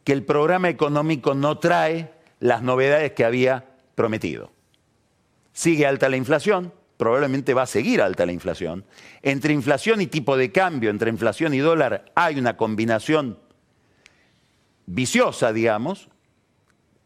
que 0.05 0.13
el 0.13 0.25
programa 0.25 0.69
económico 0.69 1.35
no 1.35 1.59
trae 1.59 2.13
las 2.39 2.63
novedades 2.63 3.13
que 3.13 3.25
había 3.25 3.65
prometido. 3.95 4.53
Sigue 5.53 5.87
alta 5.87 6.09
la 6.09 6.17
inflación, 6.17 6.73
probablemente 6.97 7.55
va 7.55 7.63
a 7.63 7.67
seguir 7.67 8.03
alta 8.03 8.27
la 8.27 8.33
inflación. 8.33 8.85
Entre 9.23 9.55
inflación 9.55 10.01
y 10.01 10.07
tipo 10.07 10.37
de 10.37 10.53
cambio, 10.53 10.91
entre 10.91 11.11
inflación 11.11 11.55
y 11.55 11.59
dólar, 11.59 12.05
hay 12.15 12.39
una 12.39 12.57
combinación 12.57 13.39
viciosa, 14.87 15.53
digamos. 15.53 16.09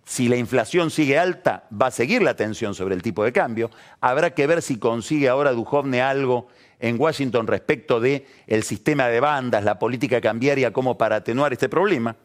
Si 0.04 0.28
la 0.28 0.36
inflación 0.36 0.90
sigue 0.90 1.18
alta, 1.18 1.68
va 1.70 1.88
a 1.88 1.90
seguir 1.90 2.22
la 2.22 2.34
tensión 2.34 2.74
sobre 2.74 2.94
el 2.94 3.02
tipo 3.02 3.22
de 3.24 3.32
cambio. 3.32 3.70
Habrá 4.00 4.34
que 4.34 4.46
ver 4.46 4.62
si 4.62 4.78
consigue 4.78 5.28
ahora 5.28 5.52
Duhovne 5.52 6.00
algo 6.00 6.48
en 6.80 6.98
Washington 6.98 7.46
respecto 7.46 8.00
de 8.00 8.26
el 8.46 8.62
sistema 8.62 9.08
de 9.08 9.20
bandas, 9.20 9.64
la 9.64 9.78
política 9.78 10.20
cambiaria 10.20 10.72
como 10.72 10.96
para 10.96 11.16
atenuar 11.16 11.52
este 11.52 11.68
problema. 11.68 12.16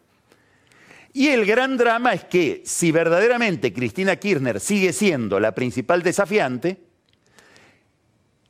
Y 1.13 1.27
el 1.27 1.45
gran 1.45 1.77
drama 1.77 2.13
es 2.13 2.23
que 2.23 2.63
si 2.65 2.91
verdaderamente 2.91 3.71
Cristina 3.71 4.15
Kirchner 4.15 4.59
sigue 4.59 4.91
siendo 4.91 5.39
la 5.39 5.53
principal 5.53 6.01
desafiante, 6.01 6.77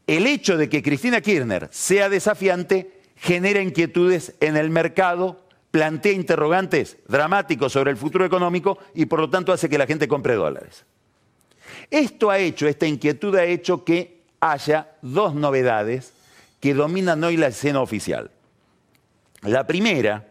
el 0.08 0.26
hecho 0.26 0.58
de 0.58 0.70
que 0.70 0.82
Cristina 0.82 1.20
Kirchner 1.20 1.68
sea 1.72 2.08
desafiante 2.08 3.02
genera 3.18 3.62
inquietudes 3.62 4.36
en 4.40 4.56
el 4.56 4.70
mercado, 4.70 5.46
plantea 5.72 6.14
interrogantes 6.14 6.98
dramáticos 7.08 7.74
sobre 7.74 7.92
el 7.92 7.98
futuro 7.98 8.26
económico 8.26 8.78
y 8.94 9.06
por 9.06 9.20
lo 9.20 9.30
tanto 9.30 9.52
hace 9.52 9.68
que 9.68 9.78
la 9.78 9.88
gente 9.88 10.08
compre 10.08 10.36
dólares. 10.36 10.86
Esto 11.90 12.30
ha 12.30 12.40
hecho, 12.40 12.68
esta 12.68 12.88
inquietud 12.88 13.36
ha 13.36 13.44
hecho 13.44 13.84
que 13.84 14.24
haya 14.40 14.92
dos 15.02 15.36
novedades 15.36 16.14
que 16.60 16.74
dominan 16.74 17.24
hoy 17.24 17.38
la 17.38 17.48
escena 17.48 17.82
oficial. 17.82 18.32
La 19.42 19.68
primera 19.68 20.28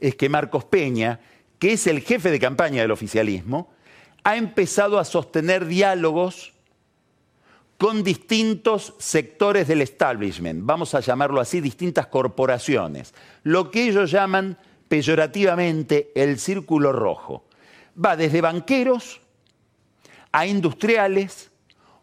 es 0.00 0.14
que 0.14 0.28
Marcos 0.28 0.64
Peña, 0.64 1.20
que 1.58 1.72
es 1.72 1.86
el 1.86 2.00
jefe 2.00 2.30
de 2.30 2.38
campaña 2.38 2.82
del 2.82 2.90
oficialismo, 2.90 3.70
ha 4.24 4.36
empezado 4.36 4.98
a 4.98 5.04
sostener 5.04 5.66
diálogos 5.66 6.52
con 7.78 8.02
distintos 8.02 8.94
sectores 8.98 9.68
del 9.68 9.82
establishment, 9.82 10.60
vamos 10.64 10.94
a 10.94 11.00
llamarlo 11.00 11.40
así, 11.40 11.60
distintas 11.60 12.08
corporaciones, 12.08 13.14
lo 13.44 13.70
que 13.70 13.88
ellos 13.88 14.10
llaman 14.10 14.58
peyorativamente 14.88 16.10
el 16.14 16.40
círculo 16.40 16.92
rojo. 16.92 17.44
Va 18.04 18.16
desde 18.16 18.40
banqueros 18.40 19.20
a 20.32 20.46
industriales, 20.46 21.50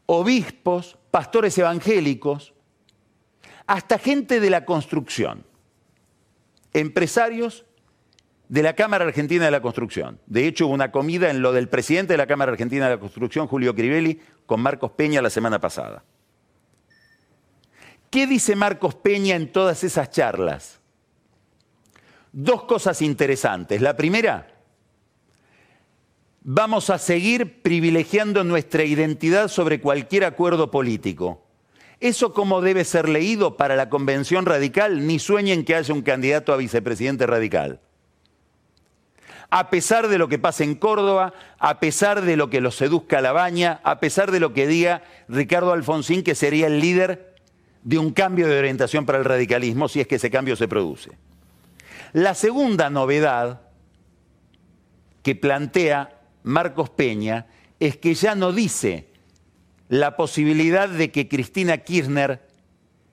obispos, 0.06 0.98
pastores 1.12 1.58
evangélicos, 1.58 2.54
hasta 3.68 3.98
gente 3.98 4.40
de 4.40 4.50
la 4.50 4.64
construcción, 4.64 5.46
empresarios 6.74 7.66
de 8.50 8.64
la 8.64 8.74
Cámara 8.74 9.06
Argentina 9.06 9.46
de 9.46 9.52
la 9.52 9.62
Construcción. 9.62 10.20
De 10.28 10.48
hecho, 10.48 10.68
hubo 10.68 10.74
una 10.74 10.92
comida 10.92 11.30
en 11.30 11.42
lo 11.42 11.52
del 11.52 11.68
presidente 11.68 12.14
de 12.14 12.18
la 12.18 12.28
Cámara 12.28 12.52
Argentina 12.52 12.86
de 12.86 12.96
la 12.96 13.00
Construcción, 13.00 13.48
Julio 13.48 13.74
Crivelli, 13.74 14.20
con 14.46 14.62
Marcos 14.62 14.92
Peña 14.92 15.22
la 15.22 15.30
semana 15.30 15.60
pasada. 15.60 16.04
¿Qué 18.10 18.28
dice 18.28 18.56
Marcos 18.56 18.96
Peña 18.96 19.36
en 19.36 19.52
todas 19.52 19.84
esas 19.84 20.12
charlas? 20.12 20.80
Dos 22.32 22.64
cosas 22.64 23.02
interesantes. 23.02 23.82
La 23.82 23.98
primera, 23.98 24.48
vamos 26.42 26.90
a 26.90 27.00
seguir 27.00 27.62
privilegiando 27.62 28.44
nuestra 28.44 28.84
identidad 28.84 29.48
sobre 29.48 29.82
cualquier 29.82 30.26
acuerdo 30.26 30.70
político. 30.70 31.42
¿Eso 32.00 32.34
cómo 32.34 32.62
debe 32.62 32.84
ser 32.84 33.10
leído 33.10 33.58
para 33.58 33.76
la 33.76 33.90
convención 33.90 34.46
radical? 34.46 35.08
Ni 35.08 35.18
sueñen 35.18 35.66
que 35.66 35.76
haya 35.76 35.94
un 35.94 36.02
candidato 36.02 36.54
a 36.54 36.58
vicepresidente 36.58 37.26
radical 37.26 37.82
a 39.50 39.70
pesar 39.70 40.08
de 40.08 40.18
lo 40.18 40.28
que 40.28 40.40
pasa 40.40 40.64
en 40.64 40.76
Córdoba, 40.76 41.34
a 41.60 41.80
pesar 41.80 42.22
de 42.22 42.36
lo 42.36 42.50
que 42.50 42.62
lo 42.62 42.72
seduzca 42.72 43.22
la 43.22 43.32
baña, 43.32 43.80
a 43.84 44.00
pesar 44.00 44.32
de 44.32 44.40
lo 44.40 44.54
que 44.54 44.68
diga 44.68 45.04
Ricardo 45.28 45.74
Alfonsín, 45.74 46.24
que 46.24 46.36
sería 46.36 46.68
el 46.68 46.80
líder 46.80 47.36
de 47.84 48.00
un 48.00 48.12
cambio 48.12 48.48
de 48.48 48.58
orientación 48.58 49.06
para 49.06 49.20
el 49.20 49.26
radicalismo, 49.26 49.88
si 49.88 50.02
es 50.02 50.08
que 50.08 50.16
ese 50.16 50.32
cambio 50.32 50.56
se 50.56 50.68
produce. 50.68 51.12
La 52.14 52.34
segunda 52.34 52.90
novedad 52.90 53.62
que 55.22 55.36
plantea 55.36 56.20
Marcos 56.44 56.90
Peña 56.90 57.48
es 57.80 57.98
que 57.98 58.14
ya 58.14 58.36
no 58.36 58.52
dice 58.52 59.08
la 59.90 60.16
posibilidad 60.16 60.90
de 60.90 61.12
que 61.12 61.28
Cristina 61.28 61.78
Kirchner 61.78 62.42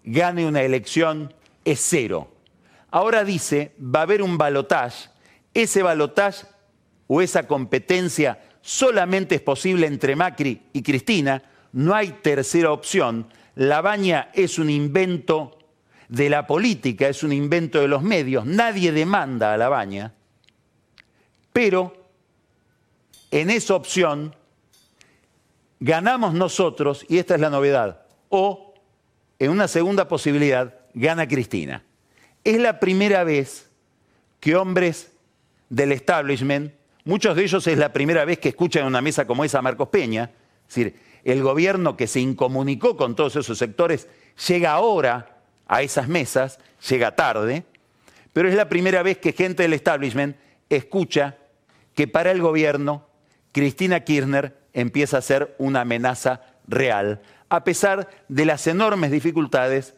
gane 0.05 0.47
una 0.47 0.63
elección 0.63 1.35
es 1.65 1.81
cero. 1.81 2.33
Ahora 2.91 3.25
dice, 3.25 3.73
va 3.79 4.01
a 4.01 4.03
haber 4.03 4.23
un 4.23 4.39
balotaje 4.39 5.12
ese 5.55 5.83
balotaje 5.83 6.47
o 7.07 7.21
esa 7.21 7.47
competencia 7.47 8.41
solamente 8.63 9.35
es 9.35 9.41
posible 9.41 9.87
entre 9.87 10.17
Macri 10.17 10.63
y 10.73 10.83
Cristina, 10.83 11.43
no 11.73 11.95
hay 11.95 12.11
tercera 12.23 12.73
opción. 12.73 13.27
La 13.55 13.81
baña 13.81 14.31
es 14.35 14.59
un 14.59 14.71
invento 14.71 15.59
de 16.09 16.31
la 16.31 16.47
política, 16.47 17.09
es 17.09 17.23
un 17.23 17.33
invento 17.33 17.81
de 17.81 17.89
los 17.89 18.03
medios, 18.03 18.47
nadie 18.47 18.93
demanda 18.93 19.53
a 19.53 19.57
la 19.57 19.69
baña, 19.69 20.15
pero 21.53 21.97
en 23.31 23.51
esa 23.51 23.75
opción 23.75 24.35
ganamos 25.81 26.35
nosotros, 26.35 27.05
y 27.09 27.19
esta 27.19 27.35
es 27.35 27.41
la 27.41 27.51
novedad, 27.51 28.07
o 28.29 28.75
en 29.39 29.51
una 29.51 29.69
segunda 29.69 30.07
posibilidad, 30.07 30.75
gana 30.95 31.27
Cristina. 31.27 31.83
Es 32.45 32.59
la 32.59 32.79
primera 32.79 33.25
vez 33.25 33.71
que 34.39 34.55
hombres 34.55 35.12
del 35.73 35.93
establishment, 35.93 36.71
muchos 37.07 37.35
de 37.35 37.45
ellos 37.45 37.67
es 37.67 37.79
la 37.79 37.95
primera 37.95 38.27
vez 38.27 38.39
que 38.39 38.51
escuchan 38.51 38.83
en 38.83 38.89
una 38.89 39.01
mesa 39.01 39.27
como 39.27 39.43
esa 39.43 39.61
a 39.61 39.63
Marcos 39.63 39.89
Peña, 39.89 40.31
es 40.69 40.75
decir, 40.75 40.95
el 41.25 41.43
gobierno 41.43 41.97
que 41.97 42.07
se 42.07 42.21
incomunicó 42.21 42.95
con 42.95 43.17
todos 43.17 43.37
esos 43.37 43.57
sectores 43.57 44.07
llega 44.47 44.73
ahora 44.73 45.39
a 45.67 45.81
esas 45.81 46.09
mesas, 46.09 46.59
llega 46.87 47.17
tarde, 47.17 47.65
pero 48.35 48.51
es 48.51 48.55
la 48.55 48.69
primera 48.69 49.03
vez 49.03 49.17
que 49.17 49.33
gente 49.33 49.63
del 49.63 49.73
establishment 49.73 50.37
escucha 50.69 51.39
que 51.95 52.07
para 52.07 52.33
el 52.33 52.43
gobierno 52.43 53.07
Cristina 53.53 54.01
Kirchner 54.01 54.55
empieza 54.75 55.17
a 55.17 55.23
ser 55.23 55.55
una 55.57 55.81
amenaza 55.81 56.43
real, 56.69 57.23
a 57.49 57.65
pesar 57.65 58.11
de 58.29 58.45
las 58.45 58.67
enormes 58.67 59.11
dificultades 59.11 59.95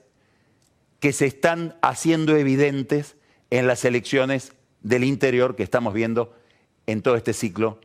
que 1.01 1.13
se 1.13 1.27
están 1.27 1.77
haciendo 1.83 2.37
evidentes 2.37 3.17
en 3.51 3.67
las 3.67 3.85
elecciones 3.85 4.53
del 4.85 5.03
interior 5.03 5.57
que 5.57 5.65
estamos 5.65 5.93
viendo 5.93 6.33
en 6.87 7.03
todo 7.03 7.17
este 7.17 7.33
ciclo 7.33 7.81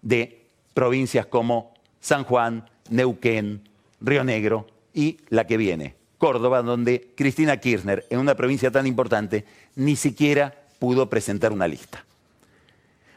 de 0.00 0.44
provincias 0.74 1.26
como 1.26 1.74
San 2.00 2.24
Juan, 2.24 2.68
Neuquén, 2.90 3.62
Río 4.00 4.24
Negro 4.24 4.66
y 4.92 5.18
la 5.28 5.46
que 5.46 5.56
viene, 5.56 5.94
Córdoba, 6.18 6.62
donde 6.62 7.12
Cristina 7.14 7.58
Kirchner, 7.58 8.06
en 8.10 8.18
una 8.18 8.34
provincia 8.34 8.70
tan 8.70 8.86
importante, 8.86 9.44
ni 9.76 9.94
siquiera 9.94 10.54
pudo 10.78 11.08
presentar 11.08 11.52
una 11.52 11.68
lista. 11.68 12.04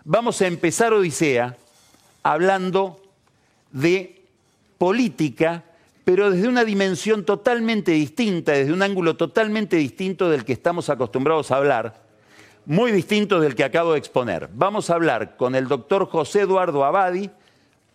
Vamos 0.04 0.42
a 0.42 0.48
empezar 0.48 0.94
Odisea 0.94 1.58
hablando 2.22 3.02
de 3.72 4.22
política, 4.78 5.64
pero 6.04 6.30
desde 6.30 6.48
una 6.48 6.64
dimensión 6.64 7.26
totalmente 7.26 7.92
distinta, 7.92 8.52
desde 8.52 8.74
un 8.74 8.84
ángulo 8.84 9.16
totalmente 9.16 9.78
distinto 9.78 10.30
del 10.30 10.46
que 10.46 10.54
estamos 10.54 10.90
acostumbrados 10.90 11.50
a 11.50 11.58
hablar, 11.58 12.05
muy 12.66 12.92
distinto 12.92 13.40
del 13.40 13.56
que 13.56 13.64
acabo 13.64 13.94
de 13.94 14.00
exponer. 14.00 14.50
Vamos 14.54 14.90
a 14.90 14.96
hablar 14.96 15.38
con 15.38 15.56
el 15.56 15.68
doctor 15.68 16.08
José 16.08 16.42
Eduardo 16.42 16.84
Abadi, 16.84 17.30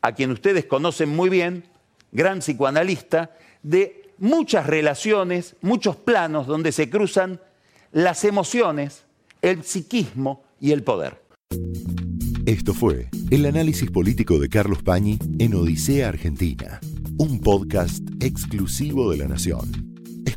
a 0.02 0.12
quien 0.12 0.30
ustedes 0.30 0.64
conocen 0.64 1.08
muy 1.08 1.28
bien, 1.28 1.64
gran 2.12 2.38
psicoanalista, 2.38 3.30
de 3.62 4.12
muchas 4.18 4.66
relaciones, 4.66 5.56
muchos 5.60 5.96
planos 5.96 6.46
donde 6.46 6.72
se 6.72 6.88
cruzan 6.88 7.40
las 7.92 8.24
emociones, 8.24 9.04
el 9.42 9.64
psiquismo 9.64 10.42
y 10.60 10.72
el 10.72 10.82
poder. 10.82 11.20
Esto 12.46 12.74
fue 12.74 13.08
el 13.30 13.46
análisis 13.46 13.90
político 13.90 14.38
de 14.38 14.48
Carlos 14.48 14.82
Pañi 14.82 15.18
en 15.38 15.54
Odisea 15.54 16.08
Argentina, 16.08 16.80
un 17.18 17.40
podcast 17.40 18.02
exclusivo 18.20 19.10
de 19.10 19.18
la 19.18 19.28
Nación. 19.28 19.89